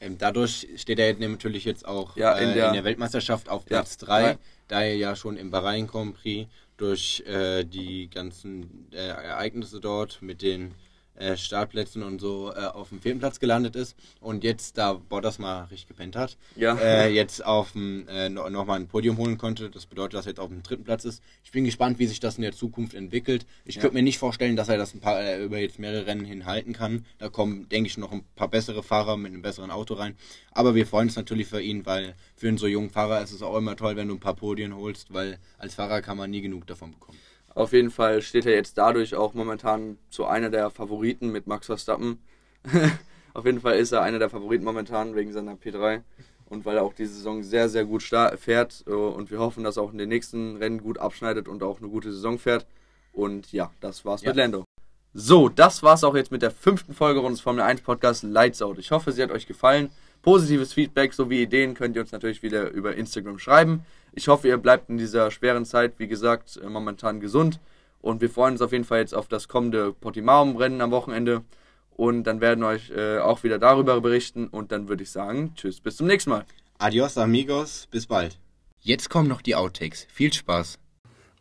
Ähm, 0.00 0.18
dadurch 0.18 0.68
steht 0.76 0.98
er 0.98 1.14
natürlich 1.14 1.64
jetzt 1.64 1.86
auch 1.86 2.16
Ja, 2.16 2.36
äh, 2.36 2.42
in 2.42 2.48
in, 2.50 2.54
der- 2.56 2.72
der, 2.72 2.84
Weltmeisterschaft 2.84 3.48
auf 3.48 3.62
Ja, 3.62 3.68
Platz 3.68 3.96
3, 3.98 4.22
drei. 4.22 4.38
da 4.68 4.82
er 4.82 4.96
ja 4.96 5.14
schon 5.16 5.36
im 5.36 5.50
Bahrain 5.50 5.86
Grand 5.86 6.14
Prix 6.16 6.50
durch 6.76 7.22
äh, 7.26 7.64
die 7.64 8.10
ganzen 8.10 8.88
äh, 8.92 8.96
Ereignisse 8.96 9.80
dort 9.80 10.20
mit 10.20 10.42
den 10.42 10.74
äh, 11.16 11.36
Startplätzen 11.36 12.02
und 12.02 12.20
so 12.20 12.52
äh, 12.52 12.64
auf 12.66 12.88
dem 12.88 13.00
vierten 13.00 13.18
Platz 13.20 13.38
gelandet 13.38 13.76
ist 13.76 13.96
und 14.20 14.42
jetzt, 14.44 14.76
da 14.78 14.94
Bottas 14.94 15.38
mal 15.38 15.64
richtig 15.64 15.88
gepennt 15.88 16.16
hat, 16.16 16.36
Ja. 16.56 16.76
äh, 16.76 17.08
jetzt 17.12 17.44
auf 17.44 17.72
dem, 17.72 18.06
äh, 18.08 18.28
no, 18.28 18.48
nochmal 18.50 18.80
ein 18.80 18.88
Podium 18.88 19.16
holen 19.18 19.38
konnte. 19.38 19.70
Das 19.70 19.86
bedeutet, 19.86 20.14
dass 20.14 20.26
er 20.26 20.30
jetzt 20.30 20.40
auf 20.40 20.48
dem 20.48 20.62
dritten 20.62 20.84
Platz 20.84 21.04
ist. 21.04 21.22
Ich 21.44 21.52
bin 21.52 21.64
gespannt, 21.64 21.98
wie 21.98 22.06
sich 22.06 22.20
das 22.20 22.36
in 22.36 22.42
der 22.42 22.52
Zukunft 22.52 22.94
entwickelt. 22.94 23.46
Ich 23.64 23.76
Ja. 23.76 23.80
könnte 23.82 23.94
mir 23.94 24.02
nicht 24.02 24.18
vorstellen, 24.18 24.56
dass 24.56 24.68
er 24.68 24.76
das 24.76 24.94
ein 24.94 25.00
paar, 25.00 25.20
äh, 25.20 25.42
über 25.44 25.58
jetzt 25.58 25.78
mehrere 25.78 26.06
Rennen 26.06 26.24
hinhalten 26.24 26.72
kann. 26.72 27.04
Da 27.18 27.28
kommen, 27.28 27.68
denke 27.68 27.88
ich, 27.88 27.96
noch 27.98 28.12
ein 28.12 28.24
paar 28.34 28.48
bessere 28.48 28.82
Fahrer 28.82 29.16
mit 29.16 29.32
einem 29.32 29.42
besseren 29.42 29.70
Auto 29.70 29.94
rein. 29.94 30.16
Aber 30.52 30.74
wir 30.74 30.86
freuen 30.86 31.08
uns 31.08 31.16
natürlich 31.16 31.46
für 31.46 31.60
ihn, 31.60 31.86
weil 31.86 32.14
für 32.36 32.48
einen 32.48 32.58
so 32.58 32.66
jungen 32.66 32.90
Fahrer 32.90 33.22
ist 33.22 33.32
es 33.32 33.42
auch 33.42 33.56
immer 33.56 33.76
toll, 33.76 33.96
wenn 33.96 34.08
du 34.08 34.14
ein 34.14 34.20
paar 34.20 34.34
Podien 34.34 34.74
holst, 34.74 35.12
weil 35.12 35.38
als 35.58 35.74
Fahrer 35.74 36.02
kann 36.02 36.16
man 36.16 36.30
nie 36.30 36.40
genug 36.42 36.66
davon 36.66 36.90
bekommen. 36.92 37.18
Auf 37.54 37.72
jeden 37.72 37.90
Fall 37.90 38.20
steht 38.22 38.46
er 38.46 38.52
jetzt 38.54 38.76
dadurch 38.78 39.14
auch 39.14 39.34
momentan 39.34 39.98
zu 40.10 40.26
einer 40.26 40.50
der 40.50 40.70
Favoriten 40.70 41.30
mit 41.30 41.46
Max 41.46 41.66
Verstappen. 41.66 42.18
Auf 43.34 43.44
jeden 43.46 43.60
Fall 43.60 43.76
ist 43.76 43.92
er 43.92 44.02
einer 44.02 44.18
der 44.18 44.30
Favoriten 44.30 44.64
momentan 44.64 45.14
wegen 45.14 45.32
seiner 45.32 45.54
P3 45.54 46.02
und 46.48 46.64
weil 46.64 46.76
er 46.76 46.82
auch 46.82 46.94
diese 46.94 47.14
Saison 47.14 47.42
sehr, 47.42 47.68
sehr 47.68 47.84
gut 47.84 48.02
fährt. 48.02 48.84
äh, 48.86 48.90
Und 48.92 49.30
wir 49.30 49.38
hoffen, 49.38 49.64
dass 49.64 49.76
er 49.76 49.82
auch 49.82 49.92
in 49.92 49.98
den 49.98 50.08
nächsten 50.08 50.56
Rennen 50.56 50.80
gut 50.82 50.98
abschneidet 50.98 51.48
und 51.48 51.62
auch 51.62 51.78
eine 51.78 51.88
gute 51.88 52.12
Saison 52.12 52.38
fährt. 52.38 52.66
Und 53.12 53.52
ja, 53.52 53.70
das 53.80 54.04
war's 54.04 54.22
Ja. 54.22 54.30
mit 54.30 54.36
Lando. 54.36 54.64
So, 55.12 55.48
das 55.48 55.82
war's 55.84 56.02
auch 56.02 56.16
jetzt 56.16 56.32
mit 56.32 56.42
der 56.42 56.50
fünften 56.50 56.92
Folge 56.92 57.20
unseres 57.20 57.40
Formel 57.40 57.62
1 57.62 57.82
Podcasts 57.82 58.24
Lights 58.24 58.62
Out. 58.62 58.78
Ich 58.78 58.90
hoffe, 58.90 59.12
sie 59.12 59.22
hat 59.22 59.30
euch 59.30 59.46
gefallen. 59.46 59.90
Positives 60.24 60.72
Feedback 60.72 61.12
sowie 61.12 61.42
Ideen 61.42 61.74
könnt 61.74 61.96
ihr 61.96 62.02
uns 62.02 62.10
natürlich 62.10 62.42
wieder 62.42 62.70
über 62.70 62.96
Instagram 62.96 63.38
schreiben. 63.38 63.84
Ich 64.14 64.28
hoffe, 64.28 64.48
ihr 64.48 64.56
bleibt 64.56 64.88
in 64.88 64.96
dieser 64.96 65.30
schweren 65.30 65.66
Zeit, 65.66 65.98
wie 65.98 66.08
gesagt, 66.08 66.56
äh, 66.56 66.66
momentan 66.66 67.20
gesund. 67.20 67.60
Und 68.00 68.22
wir 68.22 68.30
freuen 68.30 68.52
uns 68.52 68.62
auf 68.62 68.72
jeden 68.72 68.84
Fall 68.84 69.00
jetzt 69.00 69.14
auf 69.14 69.28
das 69.28 69.48
kommende 69.48 69.92
Portimao-Rennen 69.92 70.80
am 70.80 70.92
Wochenende. 70.92 71.42
Und 71.90 72.24
dann 72.24 72.40
werden 72.40 72.60
wir 72.60 72.68
euch 72.68 72.90
äh, 72.90 73.18
auch 73.18 73.44
wieder 73.44 73.58
darüber 73.58 74.00
berichten. 74.00 74.48
Und 74.48 74.72
dann 74.72 74.88
würde 74.88 75.02
ich 75.02 75.10
sagen, 75.10 75.52
tschüss, 75.56 75.80
bis 75.80 75.96
zum 75.96 76.06
nächsten 76.06 76.30
Mal. 76.30 76.46
Adios, 76.78 77.18
amigos, 77.18 77.86
bis 77.90 78.06
bald. 78.06 78.38
Jetzt 78.80 79.10
kommen 79.10 79.28
noch 79.28 79.42
die 79.42 79.54
Outtakes. 79.54 80.06
Viel 80.10 80.32
Spaß. 80.32 80.78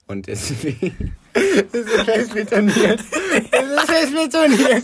Und 0.07 0.27
deswegen. 0.27 1.15
Es 1.35 1.73
ist 1.73 1.89
fest 2.03 2.33
betoniert. 2.35 2.99
Es 2.99 3.63
ist 3.63 3.89
fest 3.89 4.13
betoniert. 4.13 4.83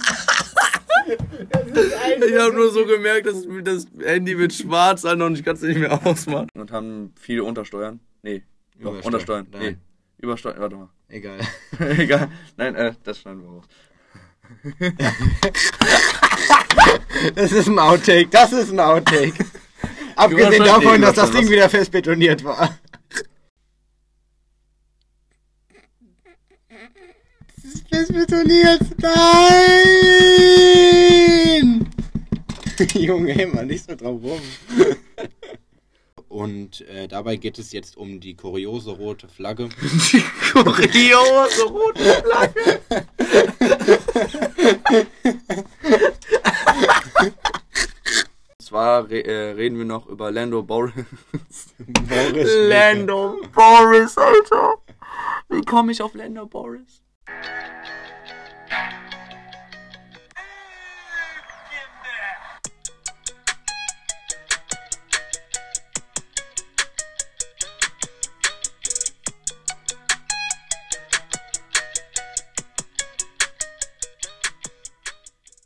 Ich 2.27 2.35
habe 2.37 2.53
nur 2.53 2.71
so 2.71 2.85
gemerkt, 2.85 3.27
dass 3.27 3.45
das 3.63 3.87
Handy 4.03 4.37
wird 4.37 4.53
schwarz 4.53 5.05
an 5.05 5.21
und 5.21 5.37
ich 5.37 5.43
kann 5.43 5.55
es 5.55 5.61
nicht 5.61 5.79
mehr 5.79 6.05
ausmachen. 6.05 6.47
Und 6.53 6.71
haben 6.71 7.13
viele 7.19 7.43
Untersteuern. 7.43 7.99
Nee, 8.21 8.43
doch, 8.75 8.91
Übersteuern. 8.91 9.05
Untersteuern. 9.05 9.47
Nee, 9.51 9.59
Nein. 9.59 9.81
Übersteuern. 10.19 10.59
Warte 10.59 10.75
mal. 10.75 10.89
Egal. 11.07 11.39
Egal. 11.97 12.29
Nein, 12.57 12.75
äh, 12.75 12.93
das 13.03 13.19
schneiden 13.19 13.43
wir 13.43 13.49
raus. 13.49 13.65
Das 17.35 17.51
ist 17.51 17.67
ein 17.67 17.77
Outtake. 17.79 18.27
Das 18.31 18.51
ist 18.53 18.71
ein 18.71 18.79
Outtake. 18.79 19.45
Abgesehen 20.15 20.63
davon, 20.63 20.99
nee, 20.99 21.05
dass 21.05 21.15
das 21.15 21.31
Ding 21.31 21.49
wieder 21.49 21.69
fest 21.69 21.91
betoniert 21.91 22.43
war. 22.43 22.77
Es 27.57 27.63
ist 27.65 27.87
fest 27.89 28.13
betoniert. 28.13 28.81
Nein! 29.01 30.38
Junge, 33.05 33.41
immer 33.41 33.63
nicht 33.63 33.85
so 33.85 33.95
drauf 33.95 34.21
rum. 34.21 34.41
Und 36.27 36.81
äh, 36.81 37.07
dabei 37.07 37.37
geht 37.37 37.57
es 37.57 37.71
jetzt 37.71 37.97
um 37.97 38.19
die 38.19 38.35
kuriose 38.35 38.91
rote 38.91 39.27
Flagge. 39.27 39.69
Die 40.11 40.23
kuriose 40.51 41.63
rote 41.63 42.03
Flagge. 42.23 42.81
Und 48.57 48.61
zwar 48.61 49.09
re 49.09 49.25
äh, 49.25 49.51
reden 49.51 49.77
wir 49.77 49.85
noch 49.85 50.07
über 50.07 50.29
Lando 50.31 50.61
Boris. 50.61 50.93
Boris 52.07 52.49
Lando 52.67 53.41
Boris, 53.53 54.17
Alter. 54.17 54.75
Wie 55.49 55.61
komme 55.61 55.93
ich 55.93 56.01
auf 56.01 56.13
Lando 56.13 56.45
Boris? 56.45 57.01